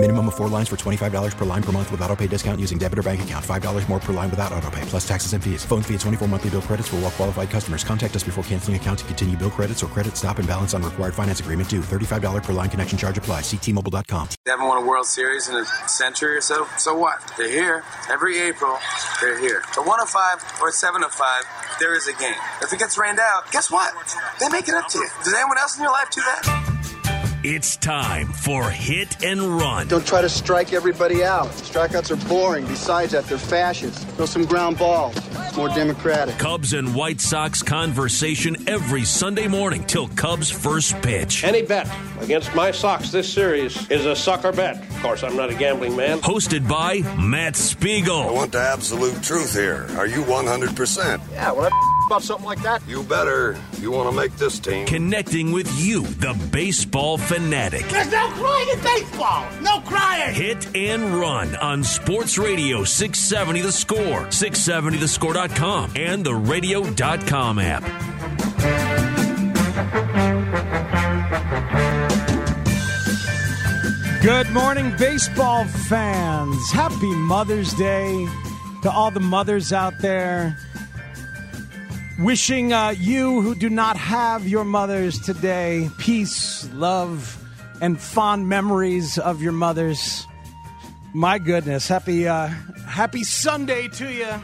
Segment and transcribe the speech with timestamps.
[0.00, 2.78] Minimum of four lines for $25 per line per month with auto pay discount using
[2.78, 3.44] debit or bank account.
[3.44, 5.64] $5 more per line without auto pay, plus taxes and fees.
[5.64, 7.82] Phone fee at 24 monthly bill credits for all well qualified customers.
[7.82, 10.84] Contact us before canceling account to continue bill credits or credit stop and balance on
[10.84, 11.80] required finance agreement due.
[11.80, 13.40] $35 per line connection charge apply.
[13.40, 14.28] Ctmobile.com.
[14.44, 16.68] They haven't won a World Series in a century or so.
[16.76, 17.18] So what?
[17.36, 17.82] They're here.
[18.08, 18.78] Every April,
[19.20, 19.64] they're here.
[19.74, 22.38] But 105 or 705, there is a game.
[22.62, 23.92] If it gets rained out, guess what?
[24.38, 25.08] They make it up to you.
[25.24, 26.77] Does anyone else in your life do that?
[27.44, 29.86] It's time for Hit and Run.
[29.86, 31.46] Don't try to strike everybody out.
[31.46, 32.66] Strikeouts are boring.
[32.66, 34.08] Besides that, they're fascist.
[34.08, 35.16] Throw some ground balls.
[35.16, 36.36] It's more democratic.
[36.38, 41.44] Cubs and White Sox conversation every Sunday morning till Cubs first pitch.
[41.44, 41.88] Any bet
[42.20, 44.82] against my Sox this series is a sucker bet.
[44.82, 46.18] Of course, I'm not a gambling man.
[46.18, 48.30] Hosted by Matt Spiegel.
[48.30, 49.86] I want the absolute truth here.
[49.96, 51.20] Are you 100%?
[51.30, 53.56] Yeah, when I about something like that, You better.
[53.80, 54.86] You want to make this team.
[54.86, 57.86] Connecting with you, the baseball fanatic.
[57.88, 59.46] There's no crying in baseball.
[59.60, 60.34] No crying.
[60.34, 68.88] Hit and Run on Sports Radio 670 The Score, 670thescore.com, and the radio.com app.
[74.22, 76.70] Good morning, baseball fans.
[76.72, 78.26] Happy Mother's Day
[78.82, 80.56] to all the mothers out there.
[82.18, 87.40] Wishing uh, you who do not have your mothers today peace, love,
[87.80, 90.26] and fond memories of your mothers.
[91.14, 92.48] My goodness, happy uh,
[92.88, 94.34] happy Sunday to you.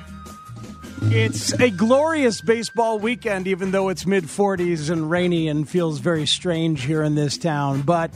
[1.13, 6.27] It's a glorious baseball weekend, even though it's mid 40s and rainy and feels very
[6.27, 7.83] strange here in this town.
[7.83, 8.15] But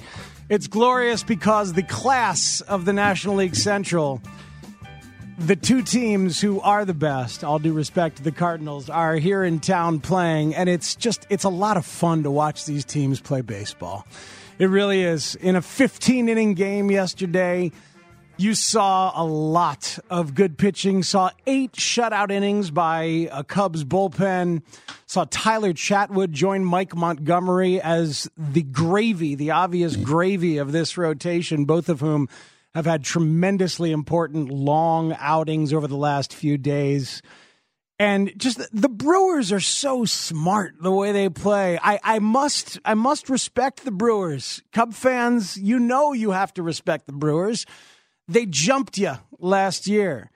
[0.49, 4.23] it's glorious because the class of the National League Central,
[5.39, 9.45] the two teams who are the best, all due respect to the Cardinals, are here
[9.45, 10.55] in town playing.
[10.55, 14.05] And it's just, it's a lot of fun to watch these teams play baseball.
[14.59, 15.37] It really is.
[15.37, 17.71] In a 15 inning game yesterday,
[18.37, 24.63] you saw a lot of good pitching, saw eight shutout innings by a Cubs bullpen,
[25.07, 31.65] saw Tyler Chatwood join Mike Montgomery as the gravy, the obvious gravy of this rotation,
[31.65, 32.29] both of whom
[32.75, 37.23] have had tremendously important long outings over the last few days.
[37.99, 41.79] And just the Brewers are so smart the way they play.
[41.83, 44.63] I, I must I must respect the Brewers.
[44.73, 47.67] Cub fans, you know you have to respect the Brewers.
[48.29, 50.31] They jumped you last year.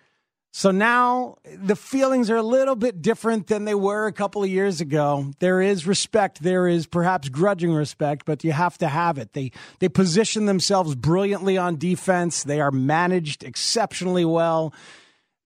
[0.55, 4.51] So now the feelings are a little bit different than they were a couple of
[4.51, 5.33] years ago.
[5.39, 6.43] There is respect.
[6.43, 9.33] There is perhaps grudging respect, but you have to have it.
[9.33, 12.43] They they position themselves brilliantly on defense.
[12.43, 14.75] They are managed exceptionally well.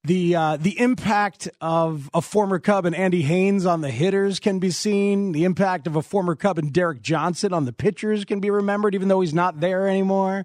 [0.03, 4.59] The uh, the impact of a former Cub and Andy Haines on the hitters can
[4.59, 5.31] be seen.
[5.31, 8.97] The impact of a former Cub and Derek Johnson on the pitchers can be remembered,
[8.97, 10.45] even though he's not there anymore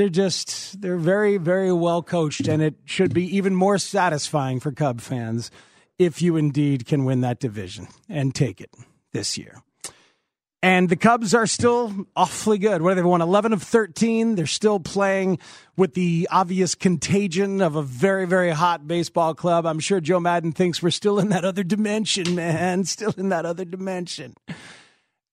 [0.00, 4.72] they're just they're very very well coached and it should be even more satisfying for
[4.72, 5.50] cub fans
[5.98, 8.70] if you indeed can win that division and take it
[9.12, 9.60] this year.
[10.62, 12.82] And the cubs are still awfully good.
[12.82, 13.20] What they won?
[13.20, 15.38] 11 of 13 they're still playing
[15.76, 19.66] with the obvious contagion of a very very hot baseball club.
[19.66, 22.84] I'm sure joe maddon thinks we're still in that other dimension man.
[22.90, 24.34] Still in that other dimension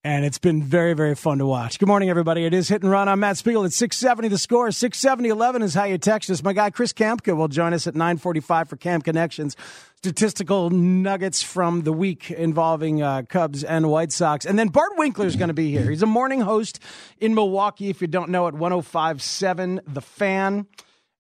[0.07, 1.79] and it's been very, very fun to watch.
[1.79, 2.45] Good morning, everybody.
[2.45, 3.09] It is Hit and Run.
[3.09, 4.29] I'm Matt Spiegel at 670.
[4.29, 6.41] The score 67011 is how you text us.
[6.41, 9.57] My guy Chris Kamka will join us at 945 for Camp Connections.
[9.97, 14.45] Statistical nuggets from the week involving uh, Cubs and White Sox.
[14.45, 15.90] And then Bart Winkler is going to be here.
[15.90, 16.79] He's a morning host
[17.19, 20.68] in Milwaukee, if you don't know, at 1057 The Fan.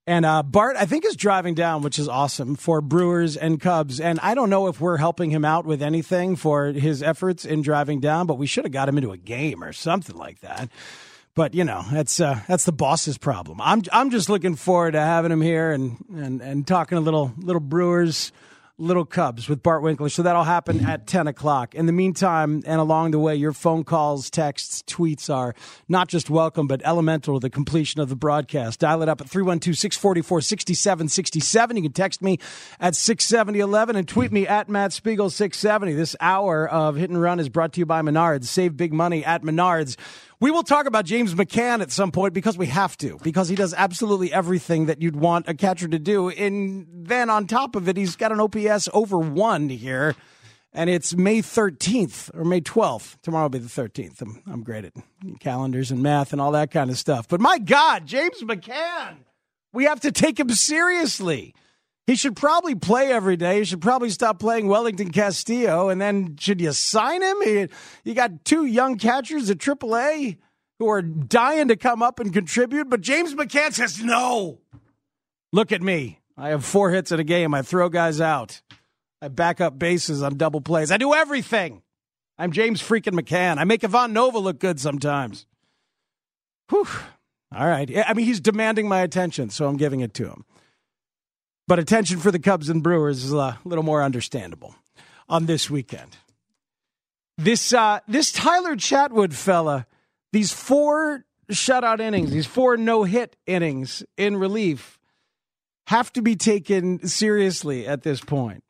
[0.07, 3.99] And uh, Bart, I think, is driving down, which is awesome for Brewers and Cubs.
[3.99, 7.61] And I don't know if we're helping him out with anything for his efforts in
[7.61, 10.69] driving down, but we should have got him into a game or something like that.
[11.35, 13.59] But you know, that's uh, that's the boss's problem.
[13.61, 17.33] I'm I'm just looking forward to having him here and and, and talking a little
[17.37, 18.31] little Brewers.
[18.79, 20.07] Little Cubs with Bart Winkler.
[20.07, 21.73] So that'll happen at 10 o'clock.
[21.73, 25.55] In the meantime, and along the way, your phone calls, texts, tweets are
[25.87, 28.81] not just welcome, but elemental to the completion of the broadcast.
[28.81, 31.75] Dial it up at 312 644 6767.
[31.77, 32.37] You can text me
[32.79, 35.93] at 67011 and tweet me at Matt Spiegel 670.
[35.93, 38.45] This hour of Hit and Run is brought to you by Menards.
[38.45, 39.97] Save big money at Menards.
[40.39, 43.55] We will talk about James McCann at some point because we have to, because he
[43.55, 46.29] does absolutely everything that you'd want a catcher to do.
[46.29, 50.15] And then on top of it, he's got an OPS over one here.
[50.73, 53.17] and it's May 13th or May 12th.
[53.23, 54.21] Tomorrow will be the 13th.
[54.21, 54.93] I'm, I'm great at
[55.39, 57.27] calendars and math and all that kind of stuff.
[57.27, 59.15] But my God, James McCann,
[59.73, 61.55] we have to take him seriously.
[62.07, 63.59] He should probably play every day.
[63.59, 65.89] He should probably stop playing Wellington Castillo.
[65.89, 67.35] And then should you sign him?
[67.43, 67.67] He,
[68.05, 70.37] you got two young catchers at AAA
[70.79, 72.89] who are dying to come up and contribute.
[72.89, 74.59] But James McCann says, no.
[75.51, 76.21] Look at me.
[76.37, 77.53] I have four hits in a game.
[77.53, 78.61] I throw guys out.
[79.21, 80.91] I back up bases on double plays.
[80.91, 81.81] I do everything.
[82.37, 83.57] I'm James freaking McCann.
[83.57, 85.45] I make Ivan Nova look good sometimes.
[86.69, 86.87] Whew.
[87.53, 87.89] All right.
[88.07, 90.45] I mean, he's demanding my attention, so I'm giving it to him.
[91.67, 94.75] But attention for the Cubs and Brewers is a little more understandable
[95.27, 96.15] on this weekend.
[97.37, 99.85] This uh, this Tyler Chatwood fella,
[100.31, 104.97] these four shutout innings, these four no hit innings in relief,
[105.87, 108.63] have to be taken seriously at this point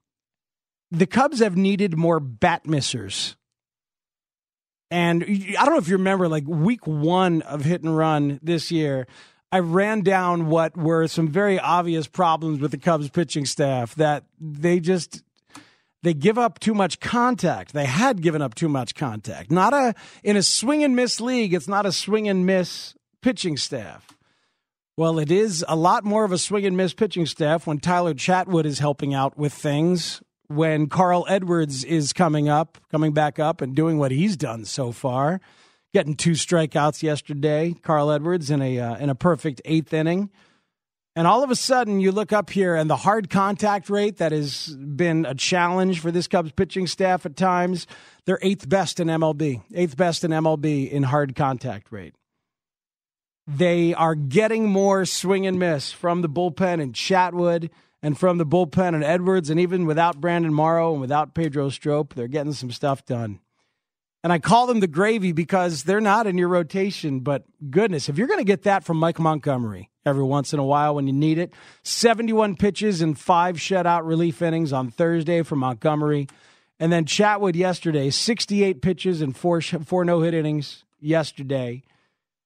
[0.91, 3.35] the Cubs have needed more bat missers.
[4.89, 8.71] And I don't know if you remember, like week one of hit and run this
[8.71, 9.07] year,
[9.51, 14.23] I ran down what were some very obvious problems with the Cubs pitching staff that
[14.39, 15.23] they just
[16.03, 17.73] they give up too much contact.
[17.73, 19.49] They had given up too much contact.
[19.49, 23.57] Not a in a swing and miss league, it's not a swing and miss pitching
[23.57, 24.17] staff.
[24.97, 28.15] Well, it is a lot more of a swing and miss pitching staff when Tyler
[28.15, 33.61] Chatwood is helping out with things when Carl Edwards is coming up, coming back up
[33.61, 35.39] and doing what he's done so far,
[35.97, 37.73] getting two strikeouts yesterday.
[37.81, 40.29] Carl Edwards in a uh, in a perfect eighth inning.
[41.15, 44.31] And all of a sudden, you look up here, and the hard contact rate that
[44.31, 47.87] has been a challenge for this Cubs pitching staff at times,
[48.25, 52.13] they're eighth best in MLB, eighth best in MLB in hard contact rate.
[53.47, 57.71] They are getting more swing and miss from the bullpen and Chatwood
[58.03, 62.13] and from the bullpen and Edwards, and even without Brandon Morrow and without Pedro Strop,
[62.13, 63.39] they're getting some stuff done.
[64.27, 68.17] And I call them the gravy because they're not in your rotation, but goodness, if
[68.17, 71.13] you're going to get that from Mike Montgomery every once in a while when you
[71.13, 71.53] need it,
[71.83, 76.27] 71 pitches and five shutout relief innings on Thursday for Montgomery.
[76.77, 81.83] And then Chatwood yesterday, 68 pitches and four, four no hit innings yesterday.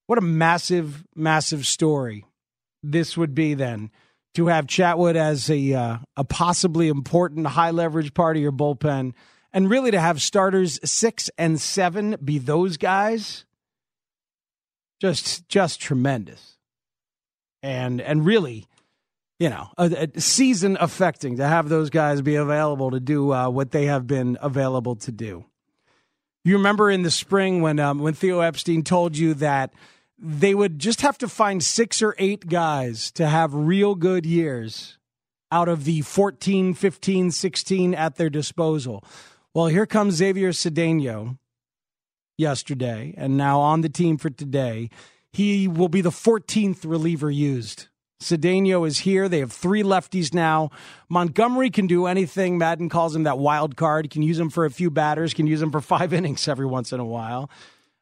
[0.05, 2.27] What a massive, massive story
[2.83, 3.89] this would be then
[4.35, 9.13] to have Chatwood as a uh, a possibly important high leverage part of your bullpen,
[9.53, 13.45] and really to have starters six and seven be those guys,
[14.99, 16.57] just just tremendous,
[17.61, 18.67] and and really,
[19.39, 23.49] you know, a, a season affecting to have those guys be available to do uh,
[23.49, 25.45] what they have been available to do.
[26.43, 29.73] You remember in the spring when um, when Theo Epstein told you that
[30.17, 34.97] they would just have to find six or eight guys to have real good years
[35.51, 39.03] out of the 14, 15, 16 at their disposal.
[39.53, 41.37] Well, here comes Xavier Cedeno
[42.37, 44.89] yesterday and now on the team for today.
[45.33, 47.87] He will be the 14th reliever used.
[48.21, 49.27] Cedeno is here.
[49.27, 50.69] They have three lefties now.
[51.09, 52.57] Montgomery can do anything.
[52.57, 54.09] Maddon calls him that wild card.
[54.09, 56.93] Can use him for a few batters, can use him for five innings every once
[56.93, 57.49] in a while.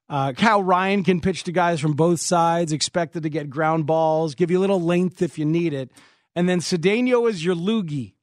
[0.08, 4.36] Uh, Kyle Ryan can pitch to guys from both sides, expected to get ground balls,
[4.36, 5.92] give you a little length if you need it.
[6.36, 8.14] And then Cedeno is your loogie.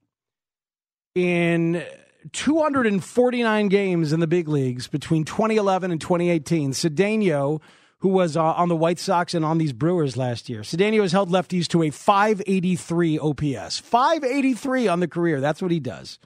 [1.15, 1.85] In
[2.33, 7.61] 249 games in the big leagues between 2011 and 2018, Cedeno,
[7.99, 11.13] who was uh, on the White Sox and on these Brewers last year, Cedeno has
[11.13, 13.79] held lefties to a 583 OPS.
[13.79, 15.41] 583 on the career.
[15.41, 16.19] That's what he does.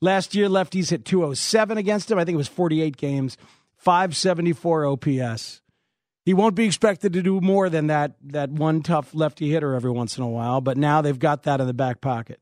[0.00, 2.18] Last year, lefties hit 207 against him.
[2.18, 3.36] I think it was 48 games.
[3.76, 5.62] 574 OPS.
[6.24, 9.90] He won't be expected to do more than that that one tough lefty hitter every
[9.90, 12.40] once in a while, but now they've got that in the back pocket.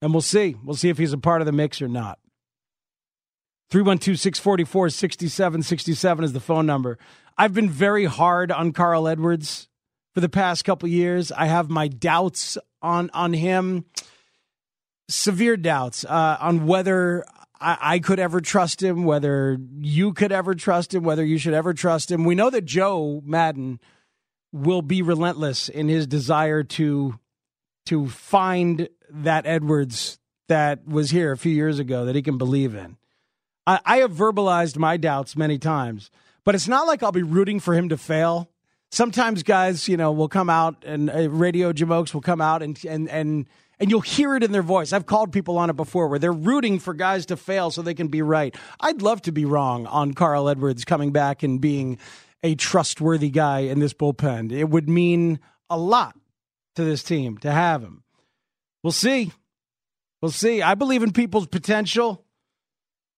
[0.00, 0.54] And we'll see.
[0.62, 2.18] We'll see if he's a part of the mix or not.
[3.70, 6.98] 312 644 6767 is the phone number.
[7.36, 9.68] I've been very hard on Carl Edwards
[10.14, 11.32] for the past couple years.
[11.32, 13.84] I have my doubts on on him,
[15.08, 17.24] severe doubts uh, on whether
[17.60, 21.54] I, I, could ever trust him, whether you could ever trust him, whether you should
[21.54, 22.24] ever trust him.
[22.24, 23.80] We know that Joe Maddon
[24.52, 27.18] will be relentless in his desire to
[27.86, 30.18] to find that Edwards
[30.48, 32.96] that was here a few years ago that he can believe in.
[33.66, 36.10] I, I have verbalized my doubts many times,
[36.44, 38.50] but it's not like I'll be rooting for him to fail.
[38.90, 42.78] Sometimes guys, you know, will come out and uh, radio jamokes will come out and
[42.84, 43.46] and and
[43.78, 44.92] and you'll hear it in their voice.
[44.92, 47.94] I've called people on it before where they're rooting for guys to fail so they
[47.94, 48.54] can be right.
[48.80, 51.98] I'd love to be wrong on Carl Edwards coming back and being
[52.42, 54.52] a trustworthy guy in this bullpen.
[54.52, 56.16] It would mean a lot
[56.76, 58.02] to this team to have him.
[58.82, 59.32] We'll see.
[60.22, 60.62] We'll see.
[60.62, 62.24] I believe in people's potential.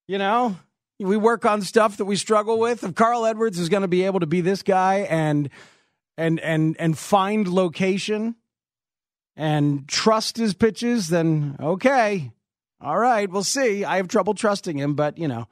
[0.09, 0.57] You know,
[0.99, 2.83] we work on stuff that we struggle with.
[2.83, 5.51] If Carl Edwards is going to be able to be this guy and
[6.17, 8.35] and and and find location
[9.37, 12.33] and trust his pitches, then okay,
[12.81, 13.85] all right, we'll see.
[13.85, 15.47] I have trouble trusting him, but you know,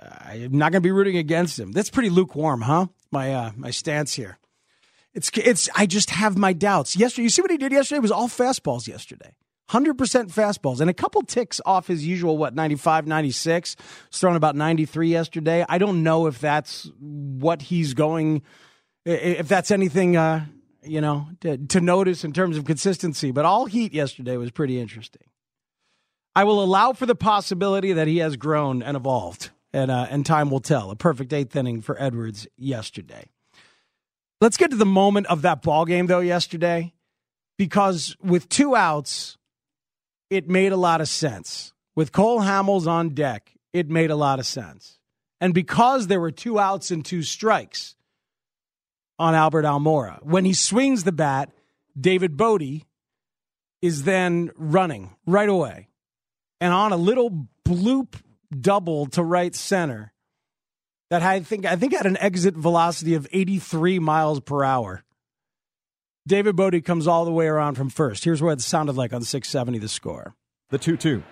[0.00, 1.70] I'm not going to be rooting against him.
[1.70, 2.88] That's pretty lukewarm, huh?
[3.12, 4.38] My uh, my stance here.
[5.14, 5.68] It's it's.
[5.76, 6.96] I just have my doubts.
[6.96, 7.98] Yesterday, you see what he did yesterday?
[7.98, 9.36] It was all fastballs yesterday.
[9.70, 9.94] 100%
[10.32, 13.76] fastballs and a couple ticks off his usual, what, 95, 96.
[14.10, 15.64] Was throwing about 93 yesterday.
[15.68, 18.42] I don't know if that's what he's going,
[19.04, 20.46] if that's anything, uh,
[20.82, 23.30] you know, to, to notice in terms of consistency.
[23.30, 25.22] But all heat yesterday was pretty interesting.
[26.34, 30.26] I will allow for the possibility that he has grown and evolved, and, uh, and
[30.26, 30.90] time will tell.
[30.90, 33.30] A perfect eighth inning for Edwards yesterday.
[34.40, 36.94] Let's get to the moment of that ball game, though, yesterday,
[37.58, 39.36] because with two outs,
[40.30, 41.72] it made a lot of sense.
[41.94, 44.98] With Cole Hamels on deck, it made a lot of sense.
[45.40, 47.96] And because there were two outs and two strikes
[49.18, 51.50] on Albert Almora, when he swings the bat,
[51.98, 52.84] David Bote
[53.82, 55.88] is then running right away.
[56.60, 58.14] And on a little bloop
[58.58, 60.12] double to right center
[61.10, 65.04] that I think I think had an exit velocity of 83 miles per hour.
[66.30, 68.22] David Bote comes all the way around from first.
[68.22, 70.36] Here's what it sounded like on 670 the score.
[70.68, 71.24] The 2 2.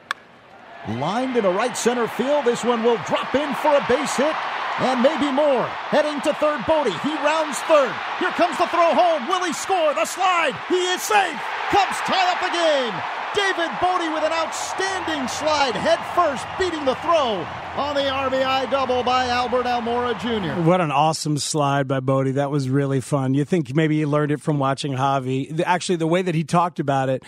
[0.98, 2.44] Lined in a right center field.
[2.44, 4.34] This one will drop in for a base hit
[4.82, 5.62] and maybe more.
[5.94, 6.90] Heading to third, Bote.
[7.06, 7.94] He rounds third.
[8.18, 9.28] Here comes the throw home.
[9.30, 9.94] Will he score?
[9.94, 10.58] The slide.
[10.66, 11.38] He is safe.
[11.70, 12.94] Cubs tie up the game.
[13.38, 17.46] David Bote with an outstanding slide, head first, beating the throw
[17.78, 20.60] on the RBI double by Albert Almora Jr.
[20.62, 22.34] What an awesome slide by Bote.
[22.34, 23.34] That was really fun.
[23.34, 25.62] You think maybe he learned it from watching Javi.
[25.64, 27.22] Actually, the way that he talked about it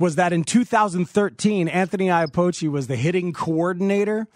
[0.00, 4.26] was that in 2013, Anthony Iapoce was the hitting coordinator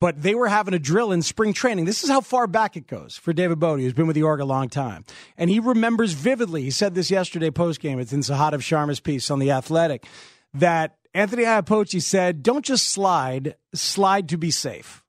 [0.00, 1.84] but they were having a drill in spring training.
[1.84, 4.40] This is how far back it goes for David Bote, who's been with the Org
[4.40, 5.04] a long time.
[5.36, 9.30] And he remembers vividly, he said this yesterday post game, it's in Sahadev Sharma's piece
[9.30, 10.06] on The Athletic,
[10.54, 14.99] that Anthony Iapoce said, don't just slide, slide to be safe.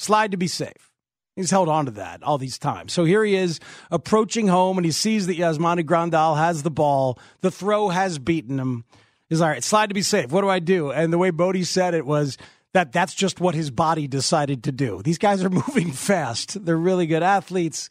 [0.00, 0.90] Slide to be safe.
[1.36, 2.94] He's held on to that all these times.
[2.94, 7.18] So here he is approaching home and he sees that Yasmani Grandal has the ball.
[7.42, 8.84] The throw has beaten him.
[9.28, 10.32] He's all right, slide to be safe.
[10.32, 10.90] What do I do?
[10.90, 12.38] And the way Bote said it was
[12.72, 15.02] that that's just what his body decided to do.
[15.02, 16.64] These guys are moving fast.
[16.64, 17.90] They're really good athletes.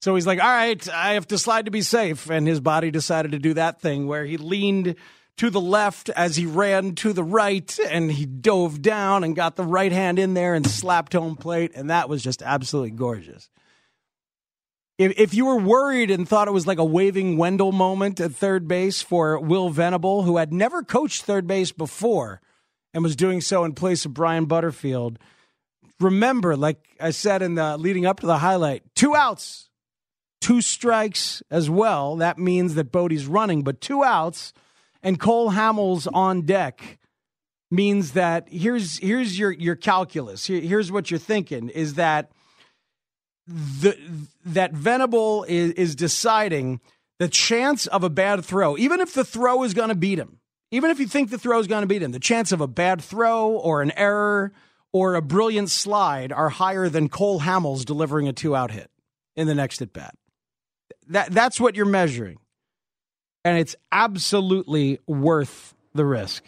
[0.00, 2.30] So he's like, all right, I have to slide to be safe.
[2.30, 4.96] And his body decided to do that thing where he leaned
[5.40, 9.56] to the left as he ran to the right and he dove down and got
[9.56, 11.72] the right hand in there and slapped home plate.
[11.74, 13.48] And that was just absolutely gorgeous.
[14.98, 18.32] If, if you were worried and thought it was like a waving Wendell moment at
[18.32, 22.42] third base for Will Venable, who had never coached third base before
[22.92, 25.18] and was doing so in place of Brian Butterfield,
[26.00, 29.70] remember, like I said in the leading up to the highlight, two outs,
[30.42, 32.16] two strikes as well.
[32.16, 34.52] That means that Bote's running, but two outs
[35.02, 36.98] and Cole Hamels on deck
[37.70, 40.46] means that here's here's your your calculus.
[40.46, 42.30] Here, here's what you're thinking is that
[43.46, 43.96] the
[44.44, 46.80] that Venable is is deciding
[47.18, 50.38] the chance of a bad throw, even if the throw is going to beat him,
[50.70, 52.68] even if you think the throw is going to beat him, the chance of a
[52.68, 54.52] bad throw or an error
[54.92, 58.90] or a brilliant slide are higher than Cole Hamels delivering a two out hit
[59.36, 60.14] in the next at bat.
[61.08, 62.38] That that's what you're measuring
[63.44, 66.44] and it's absolutely worth the risk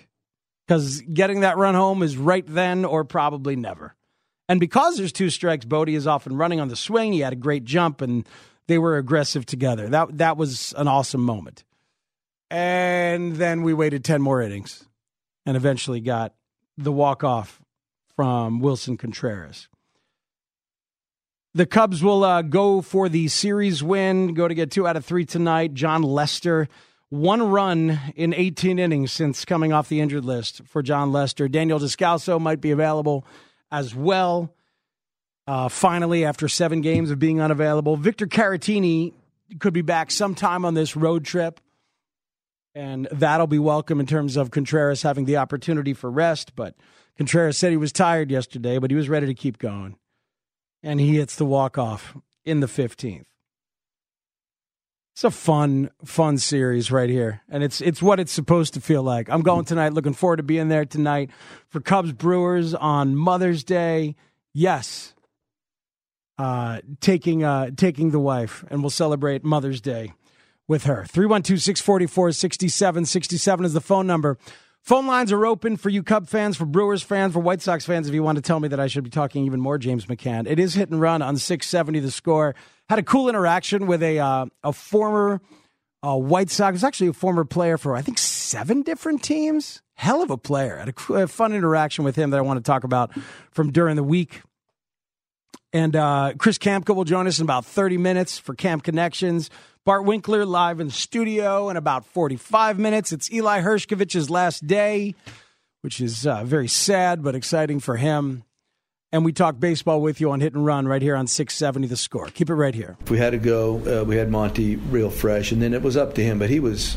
[0.67, 3.95] because getting that run home is right then or probably never.
[4.49, 7.13] And because there's two strikes, Bote is often running on the swing.
[7.13, 8.29] He had a great jump, and
[8.67, 9.89] they were aggressive together.
[9.89, 11.65] That that was an awesome moment.
[12.51, 14.85] And then we waited ten more innings,
[15.47, 16.35] and eventually got
[16.77, 17.63] the walk off
[18.15, 19.69] from Willson Contreras.
[21.55, 25.05] The Cubs will uh, go for the series win, go to get two out of
[25.05, 25.75] three tonight.
[25.75, 26.67] Jon Lester,
[27.11, 31.49] one run in 18 innings since coming off the injured list for Jon Lester.
[31.49, 33.27] Daniel Descalso might be available
[33.71, 34.55] as well.
[35.47, 39.13] Uh, finally, after seven games of being unavailable, Victor Caratini
[39.59, 41.61] could be back sometime on this road trip.
[42.75, 46.57] And that'll be welcome in terms of Contreras having the opportunity for rest.
[46.57, 46.77] But
[47.19, 49.97] Contreras said he was tired yesterday, but he was ready to keep going
[50.83, 53.25] and he hits the walk off in the 15th.
[55.15, 59.03] It's a fun, fun series right here, and it's it's what it's supposed to feel
[59.03, 59.29] like.
[59.29, 59.93] I'm going tonight.
[59.93, 61.31] Looking forward to being there tonight
[61.69, 64.17] for Cubs Brewers on Mother's Day.
[64.55, 65.15] Yes,
[66.39, 70.15] uh, taking uh, taking the wife, and we'll celebrate Mother's Day
[70.67, 71.05] with her.
[71.05, 74.39] 312 644 6767 is the phone number.
[74.83, 78.09] Phone lines are open for you Cub fans, for Brewers fans, for White Sox fans.
[78.09, 80.51] If you want to tell me that I should be talking even more James McCann,
[80.51, 82.57] it is hit and run on 670 the score.
[82.89, 85.41] Had a cool interaction with a uh, a former
[86.05, 86.73] uh, White Sox.
[86.73, 89.83] Was actually a former player for I think seven different teams.
[89.95, 90.79] Hell of a player.
[90.79, 93.13] Had a, a fun interaction with him that I want to talk about
[93.53, 94.43] from during the week.
[95.73, 99.49] And uh, Chris Kamka will join us in about 30 minutes for Camp Connections.
[99.85, 103.11] Bart Winkler live in the studio in about 45 minutes.
[103.11, 105.15] It's Eli Hershkovich's last day,
[105.81, 108.45] which is uh, very sad but exciting for him.
[109.13, 111.97] And we talk baseball with you on Hit and Run right here on 670 The
[111.97, 112.27] Score.
[112.29, 112.97] Keep it right here.
[113.01, 115.97] If we had to go, uh, we had Monty real fresh, and then it was
[115.97, 116.39] up to him.
[116.39, 116.97] But he was,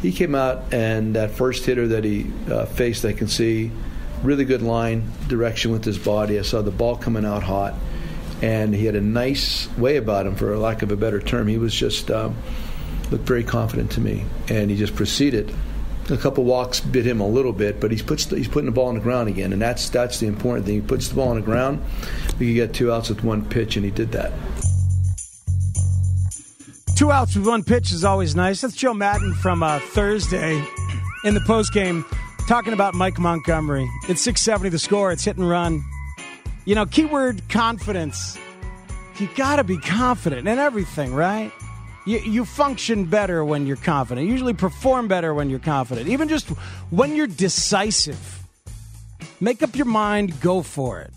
[0.00, 3.70] he came out, and that first hitter that he uh, faced, I can see,
[4.22, 6.38] really good line direction with his body.
[6.38, 7.74] I saw the ball coming out hot
[8.42, 11.48] and he had a nice way about him, for lack of a better term.
[11.48, 12.36] He was just um,
[13.10, 15.54] looked very confident to me, and he just proceeded.
[16.08, 18.88] A couple walks bit him a little bit, but he's puts he's putting the ball
[18.88, 20.76] on the ground again, and that's that's the important thing.
[20.76, 21.82] He puts the ball on the ground.
[22.38, 24.32] We could get two outs with one pitch, and he did that.
[26.96, 28.60] Two outs with one pitch is always nice.
[28.60, 30.62] That's Joe Maddon from uh, Thursday
[31.24, 32.04] in the postgame
[32.48, 33.88] talking about Mike Montgomery.
[34.08, 35.12] It's 670 the score.
[35.12, 35.84] It's hit and run.
[36.64, 38.38] You know, keyword confidence.
[39.18, 41.52] You got to be confident in everything, right?
[42.06, 44.26] You, you function better when you're confident.
[44.26, 46.08] You usually perform better when you're confident.
[46.08, 46.48] Even just
[46.90, 48.42] when you're decisive.
[49.40, 51.12] Make up your mind, go for it.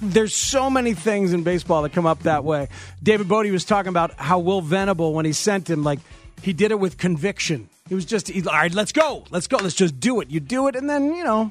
[0.00, 2.68] There's so many things in baseball that come up that way.
[3.02, 5.98] David Bote was talking about how Will Venable, when he sent him, like,
[6.42, 7.68] he did it with conviction.
[7.88, 9.24] He was just, he, all right, let's go.
[9.30, 9.56] Let's go.
[9.56, 10.30] Let's just do it.
[10.30, 11.50] You do it, and then, you know,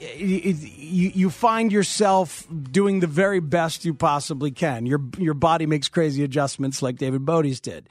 [0.00, 4.86] you, you find yourself doing the very best you possibly can.
[4.86, 7.88] Your your body makes crazy adjustments like David Bote's did.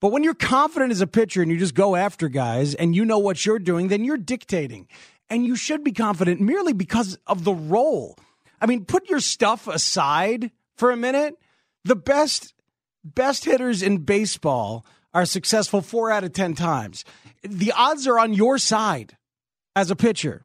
[0.00, 3.04] But when you're confident as a pitcher and you just go after guys and you
[3.04, 4.88] know what you're doing, then you're dictating.
[5.30, 8.18] And you should be confident merely because of the role.
[8.60, 11.38] I mean, put your stuff aside for a minute.
[11.84, 12.54] The best
[13.04, 17.04] best hitters in baseball are successful 4 out of 10 times.
[17.42, 19.16] The odds are on your side
[19.76, 20.44] as a pitcher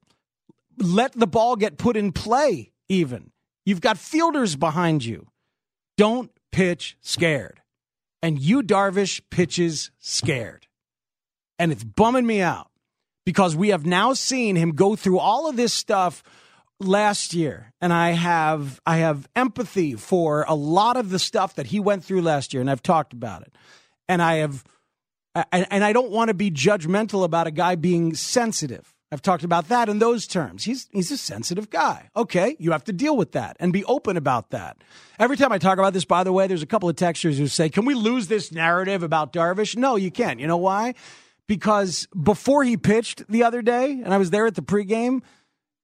[0.77, 3.31] let the ball get put in play, even.
[3.65, 5.27] You've got fielders behind you.
[5.97, 7.61] Don't pitch scared.
[8.21, 10.67] And you, Darvish pitches scared.
[11.59, 12.69] And it's bumming me out
[13.25, 16.23] because we have now seen him go through all of this stuff
[16.79, 21.67] last year and I have I have empathy for a lot of the stuff that
[21.67, 23.53] he went through last year and I've talked about it.
[24.07, 24.63] And I have
[25.51, 28.93] and, and I don't want to be judgmental about a guy being sensitive.
[29.11, 30.65] I've talked about that in those terms.
[30.65, 32.09] He's he's a sensitive guy.
[32.15, 34.77] Okay, you have to deal with that and be open about that.
[35.17, 37.47] Every time I talk about this, by the way, there's a couple of textures who
[37.47, 40.41] say, "Can we lose this narrative about Darvish?" No, you can't.
[40.41, 40.93] You know why?
[41.47, 45.21] Because before he pitched the other day, and I was there at the pregame,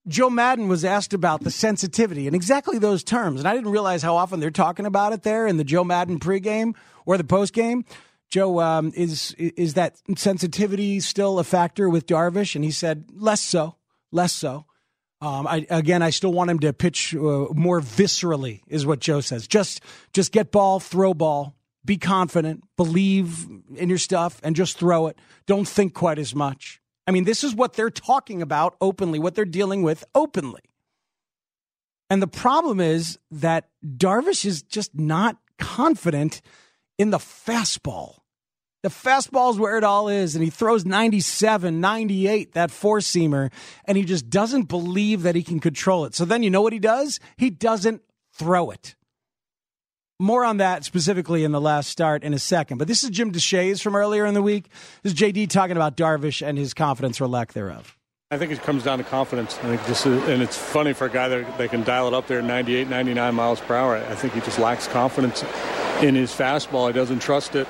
[0.05, 4.03] Joe Maddon was asked about the sensitivity in exactly those terms, and I didn't realize
[4.03, 7.85] how often they're talking about it there in the Joe Maddon pregame or the postgame.
[8.33, 12.55] Joe, um, is is that sensitivity still a factor with Darvish?
[12.55, 13.75] And he said less so,
[14.11, 14.65] less so.
[15.21, 17.19] Um, I, again, I still want him to pitch uh,
[17.53, 19.47] more viscerally, is what Joe says.
[19.47, 19.81] Just
[20.13, 25.19] just get ball, throw ball, be confident, believe in your stuff, and just throw it.
[25.45, 26.81] Don't think quite as much.
[27.05, 30.63] I mean, this is what they're talking about openly, what they're dealing with openly.
[32.09, 36.41] And the problem is that Darvish is just not confident
[36.97, 38.22] in the fastball.
[38.83, 43.49] The fastball is where it all is, and he throws 97, 98, that four seamer,
[43.85, 46.13] and he just doesn't believe that he can control it.
[46.13, 47.21] So then you know what he does?
[47.37, 48.01] He doesn't
[48.33, 48.95] throw it.
[50.19, 52.77] More on that specifically in the last start in a second.
[52.77, 54.67] But this is Jim Deshaies from earlier in the week.
[55.01, 57.97] This is JD talking about Darvish and his confidence or lack thereof.
[58.31, 59.57] I think it comes down to confidence.
[59.59, 62.27] I think just, and it's funny for a guy that they can dial it up
[62.27, 63.95] there 98, 99 miles per hour.
[63.95, 65.41] I think he just lacks confidence
[66.01, 66.87] in his fastball.
[66.87, 67.67] He doesn't trust it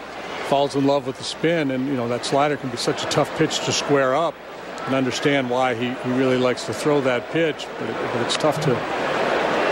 [0.53, 3.07] falls in love with the spin, and you know that slider can be such a
[3.07, 4.35] tough pitch to square up,
[4.85, 8.37] and understand why he, he really likes to throw that pitch, but, it, but it's
[8.37, 8.75] tough to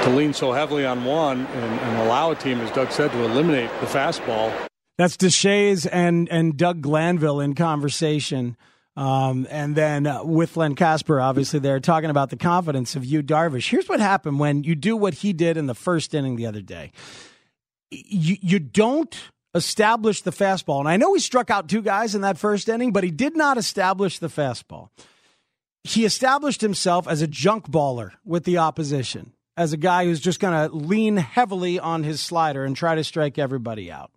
[0.04, 3.24] to lean so heavily on one and, and, allow a team, as Doug said, to
[3.24, 4.52] eliminate the fastball.
[4.98, 8.58] That's Deshaies and and Doug Glanville in conversation.
[8.98, 13.22] Um, and then uh, with Len Kasper, obviously, they're talking about the confidence of Yu
[13.22, 13.70] Darvish.
[13.70, 16.64] Here's what happened when you do what he did in the first inning the other
[16.64, 16.92] day.
[17.92, 19.16] You, you don't
[19.54, 20.80] establish the fastball.
[20.80, 23.36] And I know he struck out two guys in that first inning, but he did
[23.36, 24.90] not establish the fastball.
[25.84, 30.40] He established himself as a junk baller with the opposition, as a guy who's just
[30.40, 34.12] going to lean heavily on his slider and try to strike everybody out.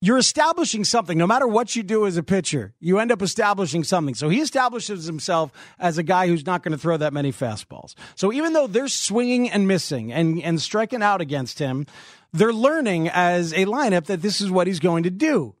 [0.00, 1.16] You're establishing something.
[1.16, 4.14] No matter what you do as a pitcher, you end up establishing something.
[4.14, 7.94] So he establishes himself as a guy who's not going to throw that many fastballs.
[8.14, 11.86] So even though they're swinging and missing and, and striking out against him,
[12.32, 15.54] they're learning as a lineup that this is what he's going to do.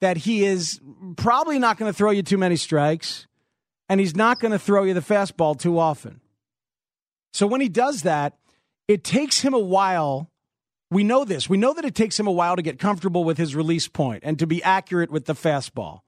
[0.00, 0.80] That he is
[1.16, 3.26] probably not going to throw you too many strikes,
[3.88, 6.20] and he's not going to throw you the fastball too often.
[7.32, 8.36] So when he does that,
[8.86, 10.30] it takes him a while
[10.90, 11.48] we know this.
[11.48, 14.22] We know that it takes him a while to get comfortable with his release point
[14.24, 16.00] and to be accurate with the fastball.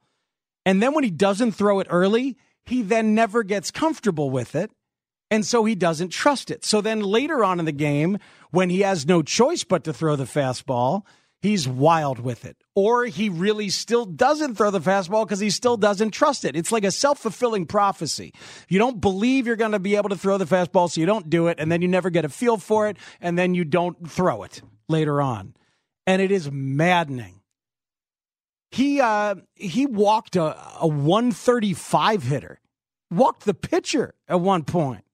[0.65, 4.71] And then when he doesn't throw it early, he then never gets comfortable with it.
[5.31, 6.65] And so he doesn't trust it.
[6.65, 8.19] So then later on in the game,
[8.51, 11.03] when he has no choice but to throw the fastball,
[11.41, 12.57] he's wild with it.
[12.75, 16.57] Or he really still doesn't throw the fastball because he still doesn't trust it.
[16.57, 18.33] It's like a self fulfilling prophecy.
[18.69, 21.31] You don't believe you're going to be able to throw the fastball, so you don't
[21.31, 24.11] do it, and then you never get a feel for it, and then you don't
[24.11, 25.55] throw it later on.
[26.07, 27.41] And it is maddening.
[28.71, 32.61] He uh, he walked a, a 135 hitter,
[33.11, 35.05] walked the pitcher at one point.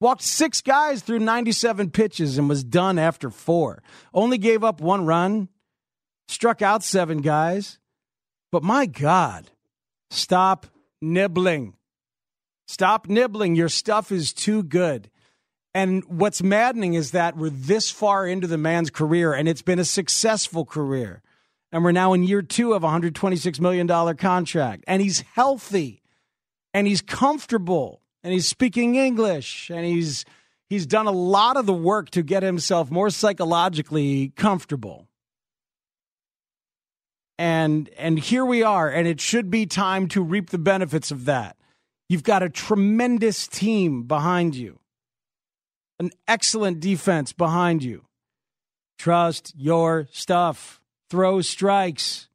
[0.00, 3.82] Walked six guys through 97 pitches and was done after four.
[4.12, 5.48] Only gave up one run,
[6.28, 7.78] struck out seven guys.
[8.50, 9.50] But my God,
[10.10, 10.66] stop
[11.00, 11.74] nibbling.
[12.66, 13.54] Stop nibbling.
[13.54, 15.10] Your stuff is too good.
[15.74, 19.80] And what's maddening is that we're this far into the man's career and it's been
[19.80, 21.20] a successful career.
[21.72, 24.84] And we're now in year two of a $126 million contract.
[24.86, 26.02] And he's healthy
[26.72, 30.24] and he's comfortable and he's speaking English and he's
[30.68, 35.08] he's done a lot of the work to get himself more psychologically comfortable.
[37.36, 41.24] And and here we are and it should be time to reap the benefits of
[41.24, 41.56] that.
[42.08, 44.78] You've got a tremendous team behind you.
[45.98, 48.04] An excellent defense behind you.
[48.98, 50.80] Trust your stuff.
[51.10, 52.28] Throw strikes.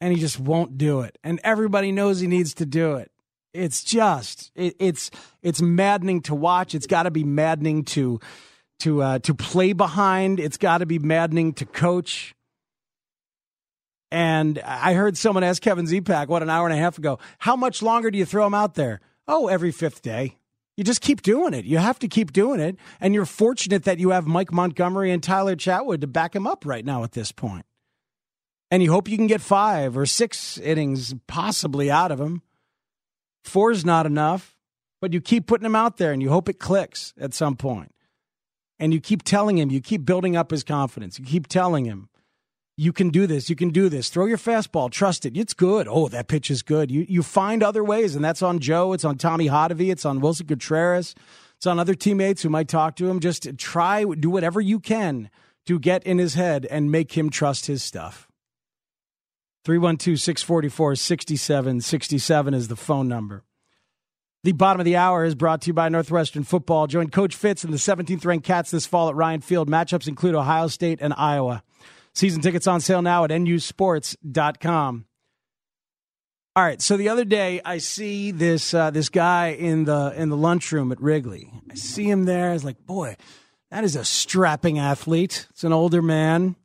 [0.00, 1.16] And he just won't do it.
[1.22, 3.12] And everybody knows he needs to do it
[3.54, 5.10] it's just it, it's
[5.42, 6.74] it's maddening to watch.
[6.74, 8.20] It's got to be maddening to
[8.80, 10.40] to uh, to play behind.
[10.40, 12.34] It's got to be maddening to coach.
[14.10, 17.56] And I heard someone ask Kevin Zipak what an hour and a half ago, how
[17.56, 19.00] much longer do you throw him out there?
[19.26, 20.36] Oh, every fifth day.
[20.76, 21.64] You just keep doing it.
[21.64, 22.76] You have to keep doing it.
[23.00, 26.64] And you're fortunate that you have Mike Montgomery and Tyler Chatwood to back him up
[26.64, 27.66] right now at this point.
[28.70, 32.40] And you hope you can get five or six innings possibly out of him.
[33.44, 34.56] Four is not enough,
[35.00, 37.94] but you keep putting him out there and you hope it clicks at some point.
[38.78, 41.18] And you keep telling him, you keep building up his confidence.
[41.18, 42.08] You keep telling him,
[42.76, 44.08] you can do this, you can do this.
[44.08, 45.36] Throw your fastball, trust it.
[45.36, 45.86] It's good.
[45.88, 46.90] Oh, that pitch is good.
[46.90, 50.20] You you find other ways, and that's on Joe, it's on Tommy Hotovy, it's on
[50.20, 51.14] Willson Contreras,
[51.56, 53.20] it's on other teammates who might talk to him.
[53.20, 55.30] Just try, do whatever you can
[55.66, 58.28] to get in his head and make him trust his stuff.
[59.64, 63.44] 312 644 6767 is the phone number.
[64.44, 66.88] The bottom of the hour is brought to you by Northwestern Football.
[66.88, 69.70] Join Coach Fitz and the 17th ranked Cats this fall at Ryan Field.
[69.70, 71.62] Matchups include Ohio State and Iowa.
[72.14, 75.06] Season tickets on sale now at nusports.com.
[76.54, 80.28] All right, so the other day I see this uh, this guy in the in
[80.28, 81.50] the lunchroom at Wrigley.
[81.70, 82.50] I see him there.
[82.50, 83.16] I was like, boy,
[83.70, 85.46] that is a strapping athlete.
[85.50, 86.56] It's an older man,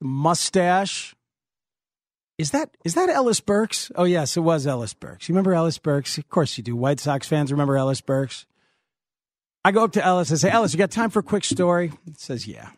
[0.00, 1.14] mustache,
[2.38, 3.90] is that is that Ellis Burks?
[3.96, 5.28] Oh yes, it was Ellis Burks.
[5.28, 6.18] You remember Ellis Burks?
[6.18, 6.76] Of course you do.
[6.76, 8.46] White Sox fans remember Ellis Burks.
[9.64, 10.30] I go up to Ellis.
[10.30, 11.92] I say, Ellis, you got time for a quick story?
[12.04, 12.70] He says, Yeah.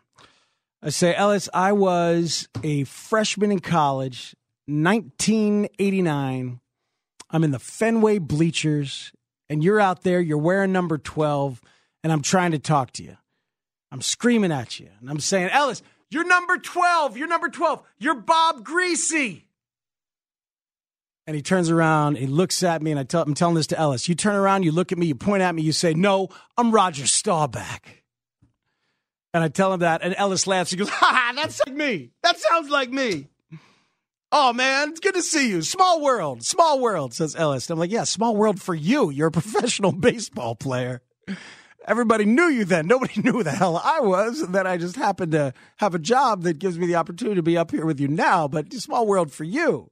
[0.83, 4.37] I say, Ellis, I was a freshman in college,
[4.67, 6.61] 1989.
[7.31, 9.12] I'm in the Fenway bleachers,
[9.51, 10.21] and you're out there.
[10.21, 11.61] You're wearing number 12,
[12.05, 13.17] and I'm trying to talk to you.
[13.91, 17.17] I'm screaming at you, and I'm saying, Ellis, you're number 12.
[17.17, 17.83] You're number 12.
[17.99, 19.43] You're Bob Griese.
[21.27, 23.79] And he turns around, he looks at me, and I tell, I'm telling this to
[23.79, 24.09] Ellis.
[24.09, 26.71] You turn around, you look at me, you point at me, you say, No, I'm
[26.71, 27.98] Roger Staubach.
[29.35, 30.71] And I tell him that, and Ellis laughs.
[30.71, 32.11] He goes, Ha, that's like me.
[32.23, 33.29] That sounds like me.
[34.31, 35.62] Oh, man, it's good to see you.
[35.62, 37.69] Small world, small world, says Ellis.
[37.69, 39.11] And I'm like, Yeah, small world for you.
[39.11, 41.03] You're a professional baseball player.
[41.87, 42.87] Everybody knew you then.
[42.87, 44.41] Nobody knew who the hell I was.
[44.43, 47.43] And then I just happened to have a job that gives me the opportunity to
[47.43, 49.91] be up here with you now, but small world for you.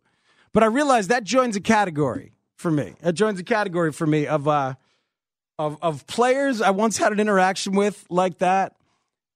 [0.53, 2.95] But I realize that joins a category for me.
[3.03, 4.75] It joins a category for me of uh,
[5.59, 8.76] of of players I once had an interaction with like that,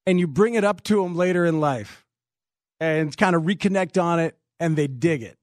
[0.06, 2.06] and you bring it up to them later in life,
[2.80, 5.36] and kind of reconnect on it, and they dig it.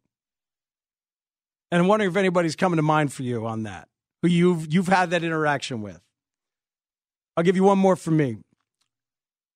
[1.72, 3.88] And I'm wondering if anybody's coming to mind for you on that,
[4.22, 6.02] who you've you've had that interaction with.
[7.36, 8.38] I'll give you one more from me.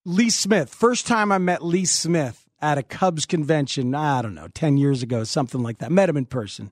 [0.06, 0.74] Lee Smith.
[0.74, 5.02] First time I met Lee Smith at a Cubs convention, I don't know, 10 years
[5.02, 5.92] ago, something like that.
[5.92, 6.72] Met him in person.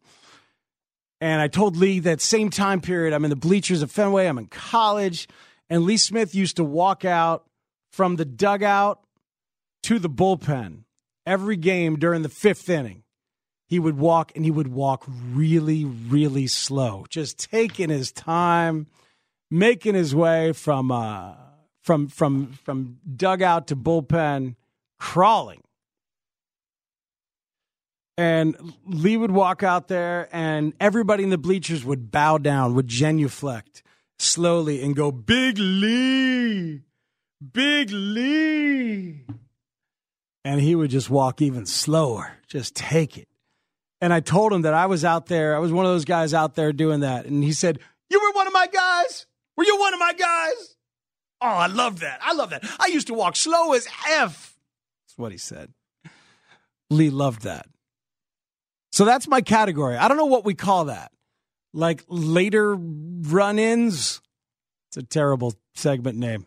[1.22, 4.38] And I told Lee that same time period, I'm in the bleachers at Fenway, I'm
[4.38, 5.28] in college,
[5.70, 7.46] and Lee Smith used to walk out
[7.91, 9.04] from the dugout
[9.84, 10.84] to the bullpen
[11.25, 13.04] every game during the fifth inning.
[13.67, 18.88] He would walk and he would walk really, really slow, just taking his time,
[19.52, 21.34] making his way from uh,
[21.84, 24.56] from from from dugout to bullpen,
[24.97, 25.62] crawling.
[28.17, 32.88] And Lee would walk out there, and everybody in the bleachers would bow down, would
[32.88, 33.84] genuflect
[34.17, 36.82] slowly, and go, "Big Lee,
[37.39, 39.25] Big Lee."
[40.45, 43.28] And he would just walk even slower, just take it.
[44.02, 45.56] And I told him that I was out there.
[45.56, 47.25] I was one of those guys out there doing that.
[47.25, 49.25] And he said, You were one of my guys?
[49.58, 50.75] Were you one of my guys?
[51.41, 52.19] Oh, I love that.
[52.21, 52.63] I love that.
[52.80, 54.58] I used to walk slow as F.
[55.06, 55.73] That's what he said.
[56.89, 57.67] Lee loved that.
[58.91, 59.95] So that's my category.
[59.95, 61.12] I don't know what we call that.
[61.73, 64.21] Like later run ins.
[64.89, 66.45] It's a terrible segment name.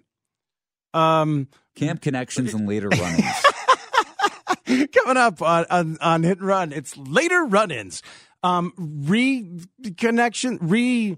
[0.94, 4.88] Um, Camp Connections and later run ins.
[4.92, 8.02] Coming up on, on, on Hit and Run, it's later run ins.
[8.42, 8.72] Um,
[9.07, 11.16] reconnection, re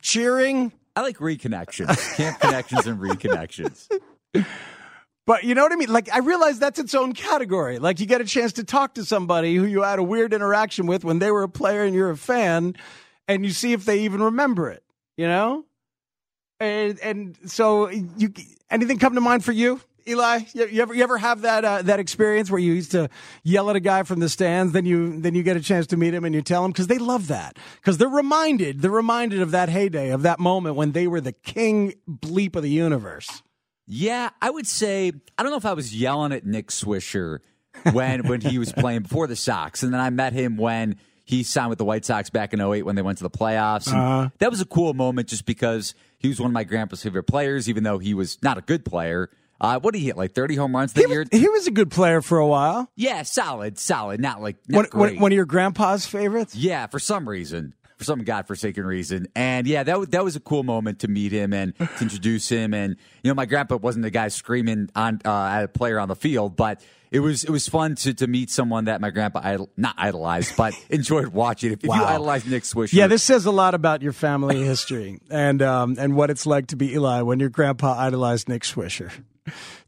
[0.00, 0.72] cheering.
[0.94, 3.88] I like reconnections, camp connections and reconnections.
[5.26, 5.92] But you know what I mean?
[5.92, 7.80] Like, I realize that's its own category.
[7.80, 10.86] Like, you get a chance to talk to somebody who you had a weird interaction
[10.86, 12.76] with when they were a player and you're a fan,
[13.26, 14.84] and you see if they even remember it,
[15.16, 15.64] you know?
[16.58, 18.32] And, and so, you
[18.70, 19.80] anything come to mind for you?
[20.08, 23.10] Eli, you ever you ever have that uh, that experience where you used to
[23.42, 25.96] yell at a guy from the stands, then you then you get a chance to
[25.96, 29.40] meet him and you tell him because they love that because they're reminded they're reminded
[29.42, 33.42] of that heyday of that moment when they were the king bleep of the universe.
[33.88, 37.40] Yeah, I would say I don't know if I was yelling at Nick Swisher
[37.92, 41.42] when when he was playing before the Sox, and then I met him when he
[41.42, 43.88] signed with the White Sox back in 08 when they went to the playoffs.
[43.88, 44.30] Uh-huh.
[44.38, 47.68] That was a cool moment just because he was one of my grandpa's favorite players,
[47.68, 49.28] even though he was not a good player.
[49.60, 50.16] Uh, what did he hit?
[50.16, 51.24] Like 30 home runs that he year?
[51.30, 52.90] He was a good player for a while.
[52.94, 54.20] Yeah, solid, solid.
[54.20, 55.20] Not like not one, great.
[55.20, 56.54] one of your grandpa's favorites?
[56.54, 57.74] Yeah, for some reason.
[57.98, 59.26] For some godforsaken reason.
[59.34, 62.74] And yeah, that, that was a cool moment to meet him and to introduce him.
[62.74, 66.08] And, you know, my grandpa wasn't the guy screaming on uh, at a player on
[66.08, 66.82] the field, but
[67.16, 70.56] it was it was fun to, to meet someone that my grandpa idol, not idolized,
[70.56, 71.72] but enjoyed watching.
[71.72, 72.04] If, if you Wow.
[72.06, 76.14] idolize Nick Swisher, Yeah, this says a lot about your family history and um, and
[76.14, 79.10] what it's like to be Eli when your grandpa idolized Nick Swisher.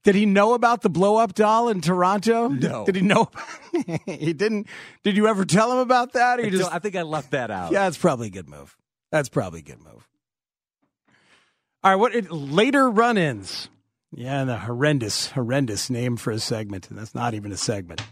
[0.05, 2.49] Did he know about the blow up doll in Toronto?
[2.49, 2.85] No.
[2.87, 3.29] Did he know?
[4.07, 4.69] he didn't.
[5.03, 6.39] Did you ever tell him about that?
[6.39, 7.73] Or I, you don't- just I think I left that out.
[7.73, 8.77] yeah, that's probably a good move.
[9.11, 10.09] That's probably a good move.
[11.85, 13.69] All right, what it, later run-ins?
[14.15, 18.03] Yeah, and the horrendous, horrendous name for a segment, and that's not even a segment.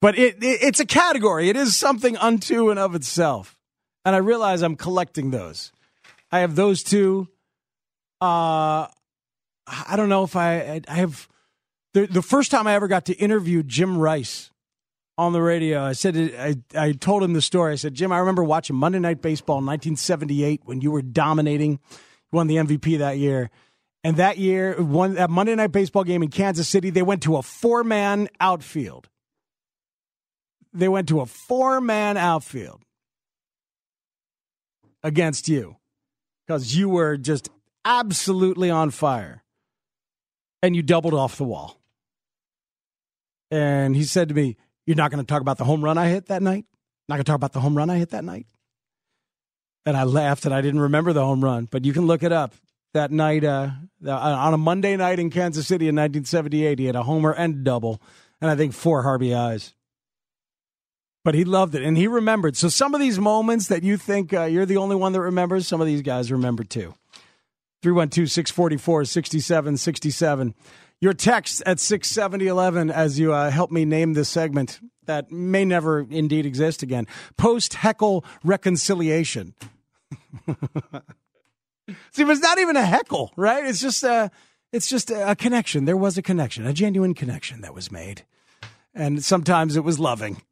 [0.00, 1.48] But it, it it's a category.
[1.48, 3.56] It is something unto and of itself,
[4.04, 5.72] and I realize I'm collecting those.
[6.32, 7.28] I have those two.
[8.20, 8.86] Uh,
[9.66, 11.28] I don't know if I I have
[11.94, 14.50] the the first time I ever got to interview Jim Rice
[15.16, 15.82] on the radio.
[15.82, 17.72] I said I I told him the story.
[17.72, 21.72] I said, Jim, I remember watching Monday Night Baseball in 1978 when you were dominating,
[21.72, 21.78] you
[22.32, 23.50] won the MVP that year.
[24.04, 27.36] And that year, one that Monday Night Baseball game in Kansas City, they went to
[27.36, 29.08] a four man outfield.
[30.72, 32.82] They went to a four man outfield
[35.02, 35.76] against you
[36.46, 37.50] because you were just
[37.84, 39.42] absolutely on fire
[40.62, 41.80] and you doubled off the wall.
[43.50, 44.56] And he said to me,
[44.86, 46.66] You're not going to talk about the home run I hit that night?
[47.08, 48.46] Not going to talk about the home run I hit that night?
[49.86, 52.32] And I laughed and I didn't remember the home run, but you can look it
[52.32, 52.54] up.
[52.94, 53.70] That night, uh,
[54.06, 58.00] on a Monday night in Kansas City in 1978, he had a homer and double,
[58.40, 59.74] and I think four RBIs.
[61.24, 62.56] But he loved it and he remembered.
[62.56, 65.66] So some of these moments that you think uh, you're the only one that remembers,
[65.66, 66.94] some of these guys remember too.
[67.82, 70.54] 312 644 6767.
[71.00, 76.06] Your text at 67011 as you uh, help me name this segment that may never
[76.08, 77.06] indeed exist again.
[77.36, 79.54] Post heckle reconciliation.
[82.10, 83.64] See, but it's not even a heckle, right?
[83.64, 84.30] It's just a,
[84.72, 85.84] it's just a connection.
[85.84, 88.24] There was a connection, a genuine connection that was made.
[88.94, 90.42] And sometimes it was loving.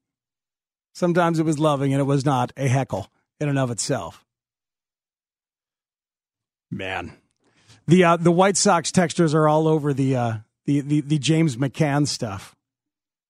[0.95, 4.25] Sometimes it was loving and it was not a heckle in and of itself.
[6.71, 7.13] Man.
[7.87, 10.33] The uh, the White Sox textures are all over the, uh,
[10.65, 12.57] the the the James McCann stuff.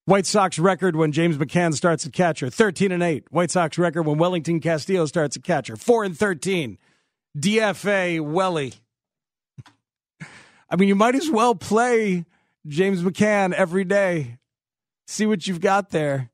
[0.07, 3.25] White Sox record when James McCann starts at catcher, 13 and 8.
[3.31, 6.79] White Sox record when Wellington Castillo starts at catcher, 4 and 13.
[7.37, 8.75] DFA Welly.
[10.69, 12.25] I mean, you might as well play
[12.67, 14.39] James McCann every day
[15.07, 16.31] See what you've got there.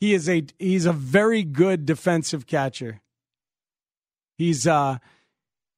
[0.00, 3.00] He is a he's a very good defensive catcher.
[4.36, 4.98] He's uh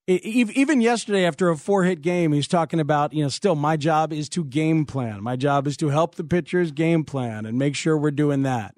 [0.09, 4.13] even yesterday after a four hit game, he's talking about, you know, still my job
[4.13, 5.23] is to game plan.
[5.23, 8.75] My job is to help the pitchers game plan and make sure we're doing that.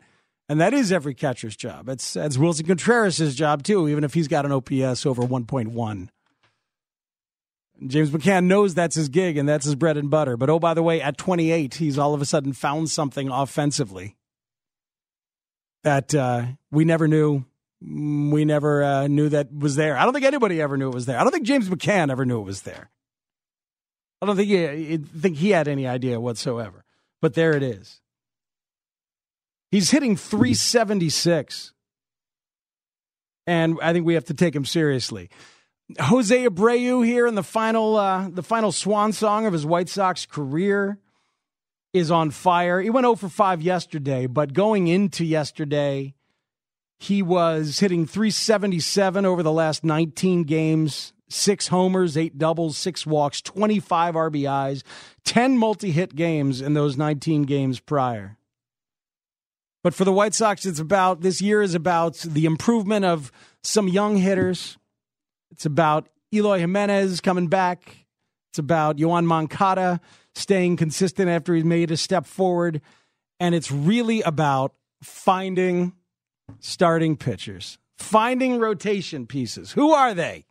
[0.49, 1.89] And that is every catcher's job.
[1.89, 6.09] It's that's Willson Contreras' job too, even if he's got an OPS over 1.1.
[7.87, 10.37] James McCann knows that's his gig and that's his bread and butter.
[10.37, 14.17] But oh, by the way, at 28, he's all of a sudden found something offensively
[15.85, 17.45] that uh, we never knew.
[17.81, 19.97] We never uh, knew that was there.
[19.97, 21.19] I don't think anybody ever knew it was there.
[21.19, 22.91] I don't think James McCann ever knew it was there.
[24.21, 26.85] I don't think he, think he had any idea whatsoever.
[27.21, 28.01] But there it is.
[29.71, 31.73] He's hitting 376.
[33.47, 35.31] And I think we have to take him seriously.
[35.99, 40.27] Jose Abreu here in the final uh, the final swan song of his White Sox
[40.27, 40.99] career
[41.95, 42.81] is on fire.
[42.81, 46.15] He went 0 for 5 yesterday, but going into yesterday,
[46.99, 53.41] he was hitting 377 over the last 19 games, six homers, eight doubles, six walks,
[53.41, 54.83] 25 RBIs,
[55.25, 58.38] 10 multi hit games in those 19 games prior.
[59.89, 63.89] But for the White Sox, it's about this year is about the improvement of some
[63.89, 64.77] young hitters
[65.51, 68.05] it's about Eloy Jimenez coming back.
[68.51, 69.99] It's about Yoan Moncada
[70.35, 72.83] staying consistent after he's made a step forward.
[73.41, 75.95] And it's really about finding
[76.61, 79.73] starting pitchers, finding rotation pieces.
[79.73, 80.45] Who are they?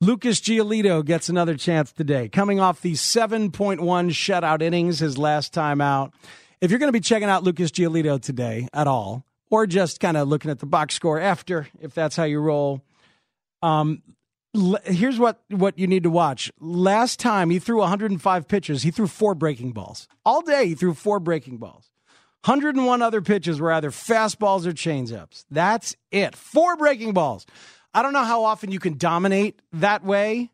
[0.00, 5.80] Lucas Giolito gets another chance today, coming off the 7.1 shutout innings his last time
[5.80, 6.14] out.
[6.60, 10.16] If you're going to be checking out Lucas Giolito today at all, or just kind
[10.16, 12.82] of looking at the box score after, if that's how you roll,
[13.62, 14.02] um,
[14.54, 16.50] l- here's what, what you need to watch.
[16.60, 20.08] Last time he threw 105 pitches, he threw four breaking balls.
[20.24, 21.90] All day he threw four breaking balls.
[22.44, 25.44] 101 other pitches were either fastballs or changeups.
[25.50, 26.36] That's it.
[26.36, 27.46] Four breaking balls.
[27.94, 30.50] I don't know how often you can dominate that way,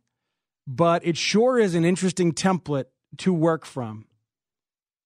[0.67, 2.87] but it sure is an interesting template
[3.19, 4.07] to work from.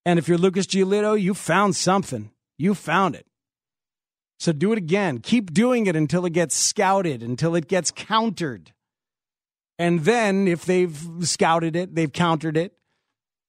[0.08, 2.30] And if you're Lucas Giolito, you found something.
[2.56, 3.26] You found it.
[4.38, 5.18] So do it again.
[5.18, 8.72] Keep doing it until it gets scouted, until it gets countered.
[9.78, 12.72] And then if they've scouted it, they've countered it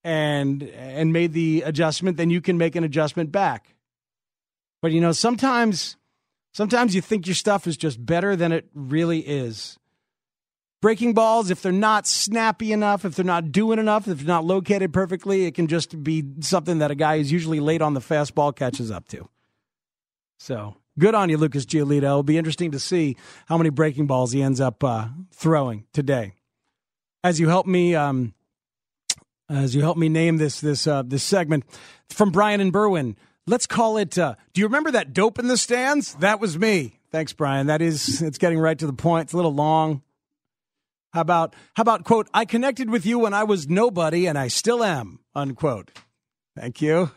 [0.03, 3.73] and and made the adjustment, then you can make an adjustment back.
[4.81, 5.95] But you know, sometimes
[6.51, 9.78] sometimes you think your stuff is just better than it really is.
[10.81, 14.45] Breaking balls, if they're not snappy enough, if they're not doing enough, if they're not
[14.45, 17.99] located perfectly, it can just be something that a guy who's usually late on the
[17.99, 19.27] fastball catches up to.
[20.37, 22.03] So good on you, Lucas Giolito.
[22.03, 26.33] It'll be interesting to see how many breaking balls he ends up uh, throwing today.
[27.25, 28.33] As you help me, um,
[29.49, 31.65] as you help me name this this uh, this segment
[32.07, 33.15] from Brian and Berwin.
[33.47, 34.17] let's call it.
[34.17, 36.13] Uh, do you remember that dope in the stands?
[36.15, 36.99] That was me.
[37.11, 37.67] Thanks, Brian.
[37.67, 39.23] That is, it's getting right to the point.
[39.23, 40.03] It's a little long.
[41.13, 42.27] How about how about quote?
[42.33, 45.19] I connected with you when I was nobody, and I still am.
[45.33, 45.91] Unquote.
[46.55, 47.11] Thank you.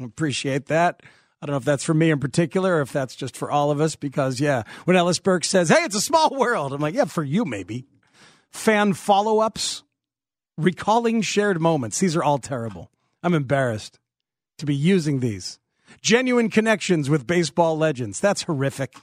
[0.00, 1.02] Appreciate that.
[1.40, 3.70] I don't know if that's for me in particular or if that's just for all
[3.70, 6.94] of us because, yeah, when Ellis Burks says, hey, it's a small world, I'm like,
[6.94, 7.86] yeah, for you, maybe.
[8.50, 9.82] Fan follow ups,
[10.56, 11.98] recalling shared moments.
[11.98, 12.90] These are all terrible.
[13.22, 13.98] I'm embarrassed
[14.58, 15.58] to be using these.
[16.00, 18.18] Genuine connections with baseball legends.
[18.18, 18.94] That's horrific.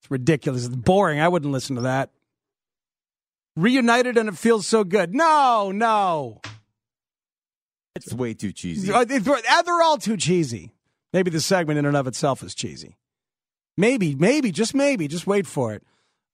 [0.00, 0.66] It's ridiculous.
[0.66, 1.20] It's boring.
[1.20, 2.10] I wouldn't listen to that.
[3.56, 5.14] Reunited and it feels so good.
[5.14, 6.40] No, no.
[7.94, 8.92] It's way too cheesy.
[8.92, 10.74] They're all too cheesy.
[11.12, 12.98] Maybe the segment in and of itself is cheesy.
[13.78, 15.82] Maybe, maybe, just maybe, just wait for it.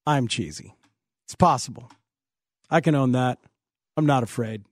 [0.04, 0.74] I'm cheesy.
[1.26, 1.90] It's possible.
[2.68, 3.38] I can own that.
[3.96, 4.64] I'm not afraid.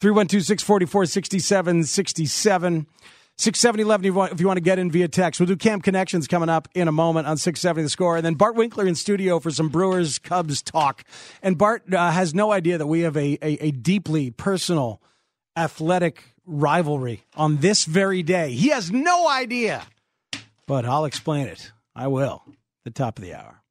[0.00, 2.86] 312 644 6767.
[3.38, 5.40] 670 if you want to get in via text.
[5.40, 8.16] We'll do Camp Connections coming up in a moment on 670 The Score.
[8.16, 11.02] And then Bart Winkler in studio for some Brewers Cubs talk.
[11.42, 15.00] And Bart uh, has no idea that we have a, a, a deeply personal
[15.56, 18.52] athletic rivalry on this very day.
[18.52, 19.82] He has no idea,
[20.66, 21.72] but I'll explain it.
[21.94, 22.42] I will.
[22.84, 23.62] The top of the hour.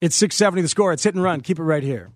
[0.00, 0.92] It's 670 the score.
[0.92, 1.40] It's hit and run.
[1.40, 2.10] Keep it right here.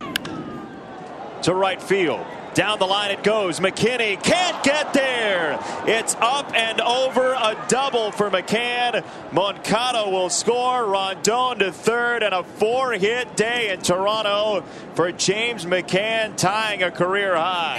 [1.43, 2.27] To right field.
[2.59, 3.61] Down the line it goes.
[3.61, 5.61] McKinney can't get there.
[5.87, 9.05] It's up and over a double for McCann.
[9.33, 10.85] Moncada will score.
[10.85, 16.91] Rondon to third and a four hit day in Toronto for James McCann, tying a
[16.91, 17.79] career high.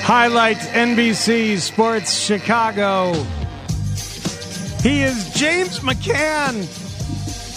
[0.00, 3.12] Highlight NBC Sports Chicago.
[4.80, 6.83] He is James McCann,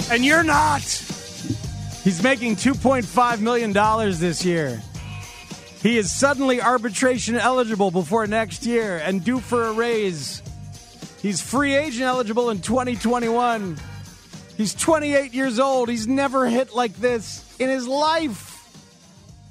[0.10, 0.82] and you're not.
[0.82, 3.74] He's making $2.5 million
[4.20, 4.82] this year.
[5.82, 10.42] He is suddenly arbitration eligible before next year and due for a raise.
[11.22, 13.78] He's free agent eligible in 2021.
[14.56, 15.90] He's 28 years old.
[15.90, 18.54] He's never hit like this in his life.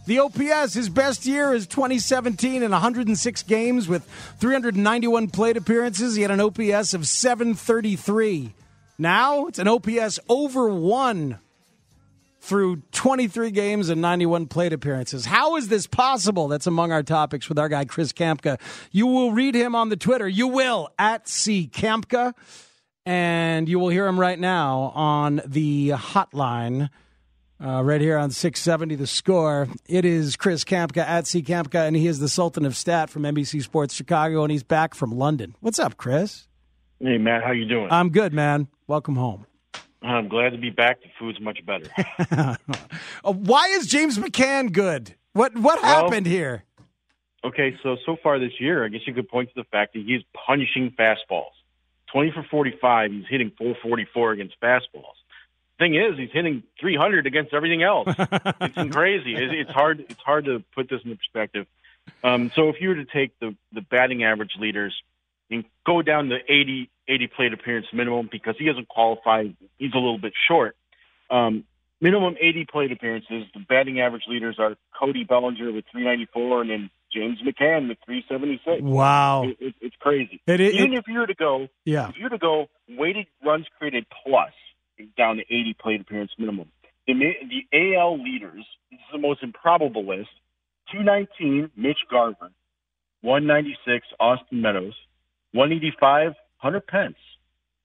[0.06, 4.04] The OPS, his best year is 2017 in 106 games with
[4.38, 6.14] 391 plate appearances.
[6.14, 8.52] He had an OPS of 733.
[8.98, 11.38] Now it's an OPS over one
[12.40, 15.26] through 23 games and 91 plate appearances.
[15.26, 16.46] How is this possible?
[16.46, 18.60] That's among our topics with our guy, Chris Kamka.
[18.92, 20.28] You will read him on the Twitter.
[20.28, 22.34] You will at C Kamka.
[23.04, 26.90] And you will hear him right now on the hotline.
[27.58, 29.66] Uh, right here on 670 The Score.
[29.88, 33.22] It is Chris Kamka at C Kamka, and he is the Sultan of Stat from
[33.22, 35.54] NBC Sports Chicago, and he's back from London.
[35.60, 36.48] What's up, Chris?
[37.00, 37.88] Hey, Matt, how you doing?
[37.90, 38.68] I'm good, man.
[38.86, 39.46] Welcome home.
[40.02, 41.00] I'm glad to be back.
[41.02, 41.88] The food's much better.
[43.24, 45.14] Uh, Why is James McCann good?
[45.32, 46.62] What what Well- happened here?
[47.44, 50.04] Okay, so so far this year, I guess you could point to the fact that
[50.04, 51.50] he's punishing fastballs.
[52.12, 55.14] 20 for 45, he's hitting 444 against fastballs.
[55.78, 58.08] Thing is, he's hitting 300 against everything else.
[58.16, 59.34] it's crazy.
[59.34, 60.00] It, it's hard.
[60.08, 61.66] It's hard to put this in perspective.
[62.22, 64.94] Um, so if you were to take the the batting average leaders
[65.50, 69.96] and go down to 80 80 plate appearance minimum because he hasn't qualified, he's a
[69.98, 70.76] little bit short.
[71.30, 71.62] Um,
[72.00, 73.44] minimum 80 plate appearances.
[73.54, 78.82] The batting average leaders are Cody Bellinger with 394 and then James McCann with 376.
[78.82, 79.44] Wow.
[79.44, 80.40] It, it, it's crazy.
[80.48, 82.08] It is- Even it- if you were to go, Yeah.
[82.08, 84.52] if you were to go weighted runs created plus
[85.16, 86.72] down to 80 plate appearance minimum,
[87.06, 90.30] the, the AL leaders, this is the most improbable list,
[90.90, 92.50] 219, Mitch Garver,
[93.22, 94.94] 196, Austin Meadows,
[95.52, 97.16] 185, Hunter Pence,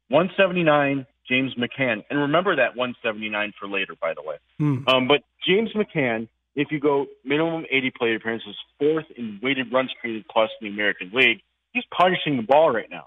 [0.10, 2.04] 179, James McCann.
[2.10, 4.36] And remember that 179 for later, by the way.
[4.58, 4.88] Hmm.
[4.88, 9.92] Um, but James McCann, if you go minimum 80 plate appearances, fourth in weighted runs
[10.00, 11.42] created plus in the American League,
[11.74, 13.06] he's punishing the ball right now.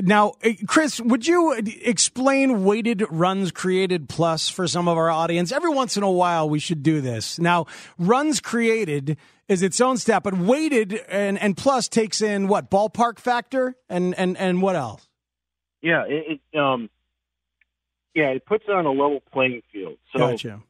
[0.00, 5.52] Now, eh, Chris, would you explain weighted runs created plus for some of our audience?
[5.52, 7.38] Every once in a while, we should do this.
[7.38, 7.66] Now,
[7.98, 9.16] runs created
[9.52, 14.14] is its own stat, but weighted and, and plus takes in what ballpark factor and
[14.18, 15.08] and and what else?
[15.80, 16.90] Yeah, it, it um,
[18.14, 19.98] yeah, it puts it on a level playing field.
[20.12, 20.62] So, Gotcha.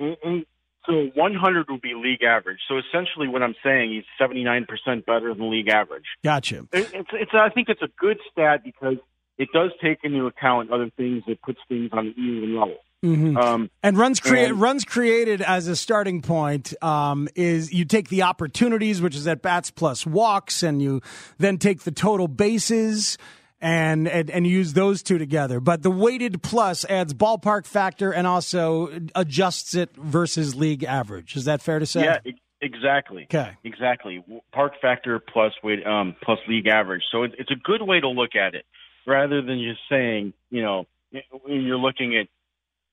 [0.00, 0.46] Mm, mm,
[0.86, 2.60] so 100 would be league average.
[2.68, 6.04] So essentially, what I'm saying, he's 79 percent better than league average.
[6.24, 6.66] Gotcha.
[6.72, 8.96] It, it's, it's, I think it's a good stat because
[9.38, 11.24] it does take into account other things.
[11.26, 12.76] It puts things on an even level.
[13.06, 13.36] Mhm.
[13.36, 18.08] Um, And runs created and- runs created as a starting point um, is you take
[18.08, 21.00] the opportunities, which is at bats plus walks, and you
[21.38, 23.16] then take the total bases
[23.60, 25.60] and, and and use those two together.
[25.60, 31.36] But the weighted plus adds ballpark factor and also adjusts it versus league average.
[31.36, 32.04] Is that fair to say?
[32.04, 32.18] Yeah,
[32.60, 33.24] exactly.
[33.24, 33.52] Okay.
[33.64, 34.22] Exactly.
[34.52, 37.02] Park factor plus weight, um, plus league average.
[37.10, 38.66] So it, it's a good way to look at it,
[39.06, 40.86] rather than just saying, you know,
[41.44, 42.26] when you're looking at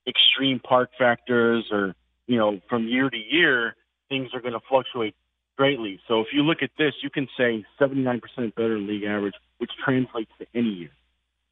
[0.08, 1.95] extreme park factors or
[2.28, 3.76] you know from year to year,
[4.10, 5.16] things are going to fluctuate
[5.58, 5.99] greatly.
[6.08, 8.22] So if you look at this, you can say 79%
[8.56, 10.89] better than league average, which translates to any year.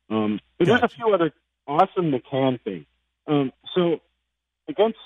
[0.10, 1.32] Um, but there's a few other
[1.68, 2.86] awesome McCann things.
[3.28, 4.02] Um, so
[4.68, 4.97] against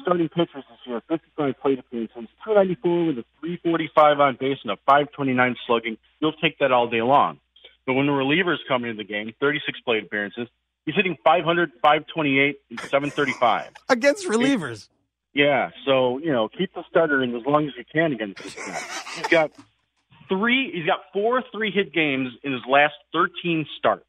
[0.00, 4.76] starting pitchers this year, 55 plate appearances, 294 with a 345 on base and a
[4.86, 5.98] 529 slugging.
[6.20, 7.40] You'll take that all day long.
[7.86, 10.48] But when the relievers come into the game, 36 plate appearances,
[10.86, 13.70] he's hitting 500, 528, and 735.
[13.88, 14.88] Against relievers.
[15.32, 18.54] Yeah, so you know, keep the starter in as long as you can against this
[18.54, 18.80] guy.
[19.16, 19.50] He's got
[20.28, 20.70] three.
[20.72, 24.04] He's got four three-hit games in his last 13 starts.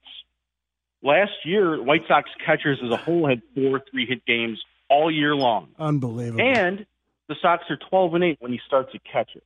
[1.02, 5.70] Last year, White Sox catchers as a whole had four three-hit games all year long,
[5.80, 6.42] Unbelievable.
[6.44, 6.86] and
[7.28, 9.42] the Sox are 12 and 8 when he starts a catcher.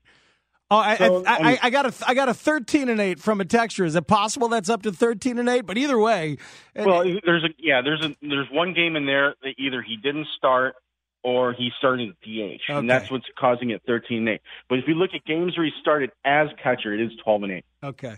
[0.72, 3.20] Oh, I, So, I, I I, I got a I got a thirteen and eight
[3.20, 3.86] from a texture.
[3.86, 5.66] Is it possible that's up to thirteen and eight?
[5.66, 6.38] But either way,
[6.76, 10.28] Well, there's a yeah, there's a there's one game in there that either he didn't
[10.38, 10.76] start
[11.24, 12.80] or he started at DH, Okay.
[12.80, 14.42] and that's what's causing it 13 and 8.
[14.70, 17.52] But if you look at games where he started as catcher, it is 12 and
[17.52, 17.66] 8.
[17.84, 18.16] Okay.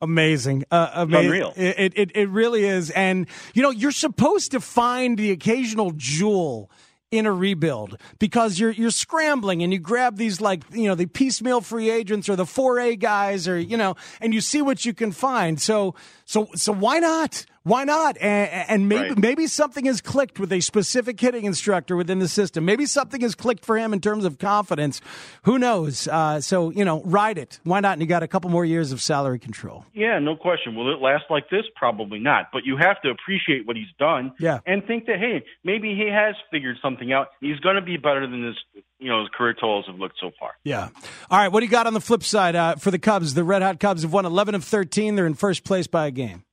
[0.00, 1.26] Amazing, uh, amazing.
[1.26, 1.52] unreal.
[1.56, 6.70] It, it it really is, and you know you're supposed to find the occasional jewel
[7.16, 11.06] in a rebuild because you're you're scrambling and you grab these like you know the
[11.06, 14.84] piecemeal free agents or the four A guys or you know and you see what
[14.84, 15.60] you can find.
[15.60, 15.94] So
[16.24, 17.46] so so why not?
[17.64, 18.18] Why not?
[18.20, 19.18] And, and maybe Right.
[19.18, 22.66] maybe something has clicked with a specific hitting instructor within the system.
[22.66, 25.00] Maybe something has clicked for him in terms of confidence.
[25.44, 26.06] Who knows?
[26.06, 27.60] Uh, so you know, ride it.
[27.64, 27.94] Why not?
[27.94, 29.86] And you got a couple more years of salary control.
[29.94, 30.74] Yeah, no question.
[30.74, 31.64] Will it last like this?
[31.74, 32.48] Probably not.
[32.52, 34.58] But you have to appreciate what he's done Yeah.
[34.66, 37.28] and think that hey, maybe he has figured something out.
[37.40, 38.56] He's going to be better than his
[38.98, 40.50] you know his career totals have looked so far.
[40.64, 40.88] Yeah.
[41.30, 41.48] All right.
[41.48, 43.32] What do you got on the flip side uh, for the Cubs?
[43.32, 45.14] The Red Hot Cubs have won 11 of 13.
[45.16, 46.44] They're in first place by a game.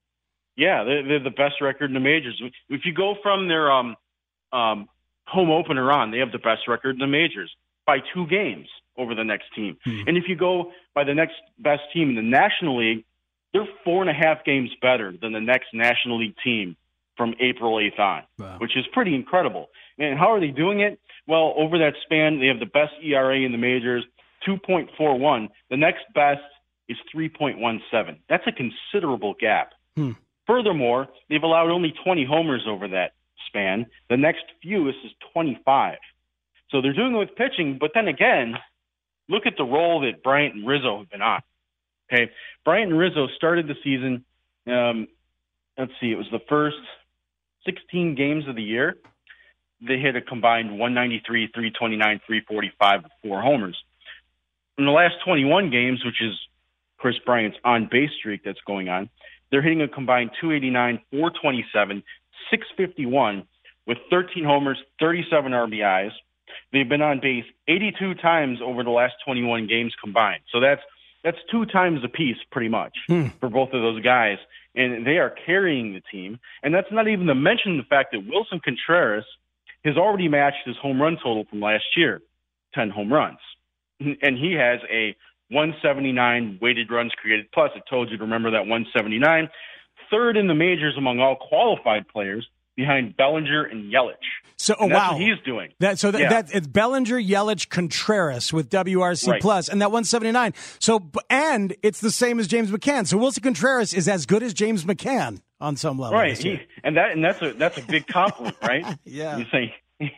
[0.61, 2.39] Yeah, they're, they're the best record in the majors.
[2.69, 3.95] If you go from their um,
[4.53, 4.87] um,
[5.25, 7.51] home opener on, they have the best record in the majors
[7.87, 9.77] by two games over the next team.
[10.07, 13.05] And if you go by the next best team in the National League,
[13.53, 16.77] they're four and a half games better than the next National League team
[17.17, 18.23] from April 8th on,
[18.59, 19.69] which is pretty incredible.
[19.97, 20.99] And how are they doing it?
[21.27, 24.05] Well, over that span, they have the best ERA in the majors,
[24.47, 25.49] 2.41.
[25.71, 26.41] The next best
[26.87, 28.19] is 3.17.
[28.29, 29.73] That's a considerable gap.
[30.47, 33.13] Furthermore, they've allowed only 20 homers over that
[33.47, 33.85] span.
[34.09, 35.97] The next fewest is 25.
[36.69, 38.55] So they're doing it with pitching, but then again,
[39.29, 41.41] look at the role that Bryant and Rizzo have been on.
[42.11, 42.31] Okay,
[42.65, 44.25] Bryant and Rizzo started the season.
[44.67, 45.07] Um,
[45.77, 46.77] let's see, it was the first
[47.65, 48.97] 16 games of the year.
[49.85, 53.77] They hit a combined 193, 329, 345 with four homers.
[54.77, 56.33] In the last 21 games, which is
[56.97, 59.09] Kris Bryant's on base streak that's going on,
[59.51, 62.03] they're hitting a combined 289, 427,
[62.49, 63.47] 651
[63.85, 66.11] with 13 homers, 37 RBIs.
[66.71, 70.41] They've been on base 82 times over the last 21 games combined.
[70.51, 70.81] So that's
[71.23, 73.27] that's two times a piece, pretty much, hmm.
[73.39, 74.37] for both of those guys.
[74.75, 76.39] And they are carrying the team.
[76.63, 79.25] And that's not even to mention the fact that Willson Contreras
[79.83, 82.21] has already matched his home run total from last year,
[82.73, 83.39] 10 home runs.
[83.99, 85.15] And he has a
[85.51, 87.71] 179 weighted runs created plus.
[87.75, 89.49] I told you to remember that 179.
[90.09, 94.15] Third in the majors among all qualified players behind Bellinger and Yelich.
[94.57, 95.13] So, oh, And wow.
[95.13, 95.71] what he's doing.
[95.79, 96.29] That so that, Yeah.
[96.29, 99.41] that it's Bellinger, Yelich, Contreras with WRC Right.
[99.41, 100.53] plus, and that 179.
[100.79, 103.07] So and it's the same as James McCann.
[103.07, 106.17] So Willson Contreras is as good as James McCann on some level.
[106.17, 106.37] right.
[106.37, 108.85] He, and that and that's a that's a big compliment, right?
[109.05, 109.37] Yeah.
[109.37, 109.75] You say,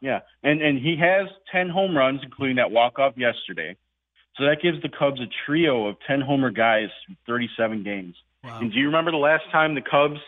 [0.00, 3.76] yeah, and and he has ten home runs, including that walk off yesterday.
[4.40, 8.16] So that gives the Cubs a trio of ten homer guys through thirty seven games.
[8.42, 10.18] And do you remember the last time the Cubs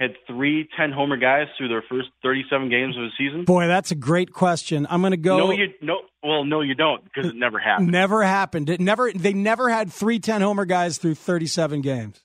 [0.00, 3.44] had three 10 homer guys through their first thirty seven games of the season?
[3.44, 4.86] Boy, that's a great question.
[4.88, 5.36] I'm going to go.
[5.36, 6.00] No, you no.
[6.22, 7.92] Well, no, you don't because it never happened.
[7.92, 8.70] Never happened.
[8.70, 9.12] It never.
[9.12, 12.22] They never had three 10 homer guys through 37 games.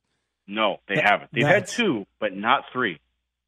[0.48, 1.30] No, they haven't.
[1.34, 3.02] They've had two, but not three.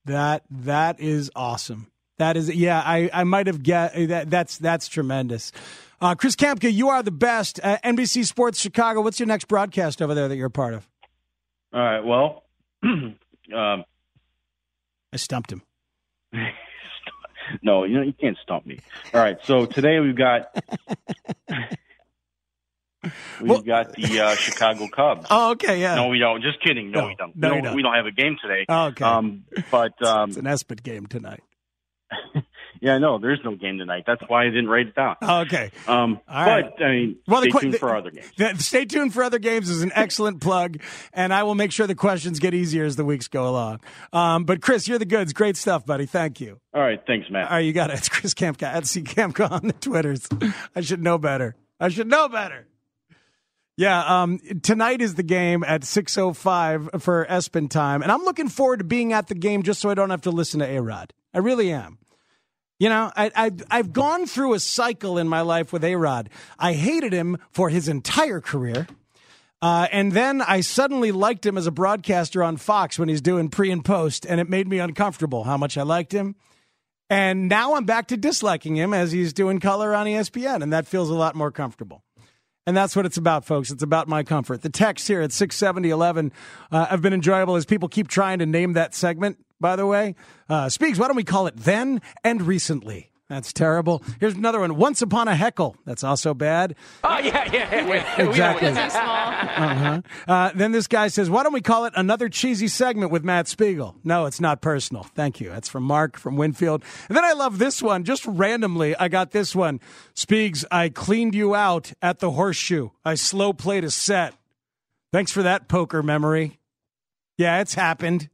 [0.04, 1.88] That that is awesome.
[2.18, 2.82] That is yeah.
[2.86, 4.30] I I might have get that.
[4.30, 5.54] That's that's tremendous.
[6.02, 7.60] Uh, Chris Kamka, you are the best.
[7.62, 9.02] Uh, NBC Sports Chicago.
[9.02, 10.88] What's your next broadcast over there that you're a part of?
[11.74, 12.00] All right.
[12.04, 12.44] Well,
[12.84, 13.16] um,
[13.54, 15.62] I stumped him.
[17.62, 18.80] no, you know you can't stump me.
[19.14, 19.38] All right.
[19.44, 20.56] So today we've got
[23.42, 25.28] we've got the uh, Chicago Cubs.
[25.30, 25.96] Oh, okay, yeah.
[25.96, 26.42] No, we don't.
[26.42, 26.92] Just kidding.
[26.92, 27.36] No, No, we don't.
[27.36, 27.76] no, we, don't don't.
[27.76, 28.66] we don't have a game today.
[28.70, 29.04] Oh, okay.
[29.04, 31.44] Um, but um, It's an ESPN game tonight.
[32.82, 34.04] yeah, no, there's no game tonight.
[34.08, 35.16] That's why I didn't write it down.
[35.22, 35.72] Oh, okay.
[35.88, 36.66] Um, All right.
[36.78, 38.32] but I mean, Well, stay que- tuned the- for other games.
[38.38, 40.82] Th- Stay tuned for other games is an excellent plug,
[41.14, 43.80] and I will make sure the questions get easier as the weeks go along.
[44.14, 45.34] Um, but Chris, you're the goods.
[45.34, 46.06] Great stuff, buddy.
[46.06, 46.60] Thank you.
[46.74, 47.02] All right.
[47.06, 47.46] Thanks, Matt.
[47.50, 47.94] All right, you got it.
[48.00, 50.28] It's Chris Kamka at C Kamka on the Twitters.
[50.76, 51.56] I should know better.
[51.80, 52.66] I should know better.
[53.78, 58.02] Yeah, um, tonight is the game at 6.05 for ESPN time.
[58.02, 60.32] And I'm looking forward to being at the game just so I don't have to
[60.32, 61.14] listen to A-Rod.
[61.34, 61.98] I really am.
[62.80, 66.30] You know, I, I, I've gone through a cycle in my life with A-Rod.
[66.58, 68.88] I hated him for his entire career.
[69.62, 73.50] Uh, and then I suddenly liked him as a broadcaster on Fox when he's doing
[73.50, 76.36] pre and post, and it made me uncomfortable how much I liked him.
[77.10, 80.88] And now I'm back to disliking him as he's doing color on ESPN, and that
[80.88, 82.04] feels a lot more comfortable.
[82.66, 83.72] And that's what it's about, folks.
[83.72, 84.62] It's about my comfort.
[84.62, 86.32] The text here at 67011
[86.72, 90.16] uh, have been enjoyable as people keep trying to name that segment, by the way.
[90.48, 93.09] Uh, Spiegs, why don't we call it Then and Recently?
[93.30, 94.02] That's terrible.
[94.20, 94.76] Here's another one.
[94.76, 95.76] Once Upon a Heckle.
[95.86, 96.76] That's also bad.
[97.04, 97.84] Oh, yeah, yeah, yeah.
[98.18, 98.70] We- we Exactly.
[98.70, 100.02] Uh-huh.
[100.28, 103.48] Uh, then this guy says, why don't we call it another cheesy segment with Matt
[103.48, 103.96] Spiegel?
[104.04, 105.04] No, it's not personal.
[105.04, 105.50] Thank you.
[105.50, 106.84] That's from Mark from Winfield.
[107.08, 108.04] And then I love this one.
[108.04, 109.80] Just randomly, I got this one.
[110.16, 112.90] Spiegs, I cleaned you out at the horseshoe.
[113.06, 114.34] I slow played a set.
[115.14, 116.60] Thanks for that poker memory.
[117.38, 118.30] Yeah, it's happened.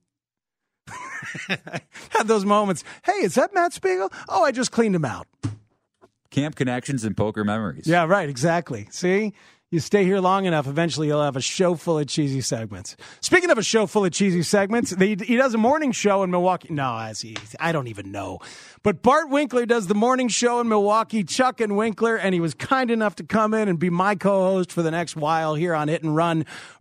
[2.10, 2.84] Had those moments.
[3.04, 4.12] Hey, is that Matt Spiegel?
[4.30, 5.28] Oh, I just cleaned him out.
[6.32, 7.88] Camp connections and poker memories.
[7.88, 8.28] Yeah, right.
[8.30, 8.88] Exactly.
[8.92, 9.34] See,
[9.72, 12.96] You stay here long enough, eventually you'll have a show full of cheesy segments.
[13.20, 16.30] Speaking of a show full of cheesy segments, he, he does a morning show in
[16.32, 16.72] Milwaukee.
[16.74, 18.40] No, as he, I don't even know.
[18.84, 22.54] But Bart Winkler does the morning show in Milwaukee, Chuck and Winkler, and he was
[22.54, 25.88] kind enough to come in and be my co-host for the next while here on
[25.88, 26.46] Hit and Run.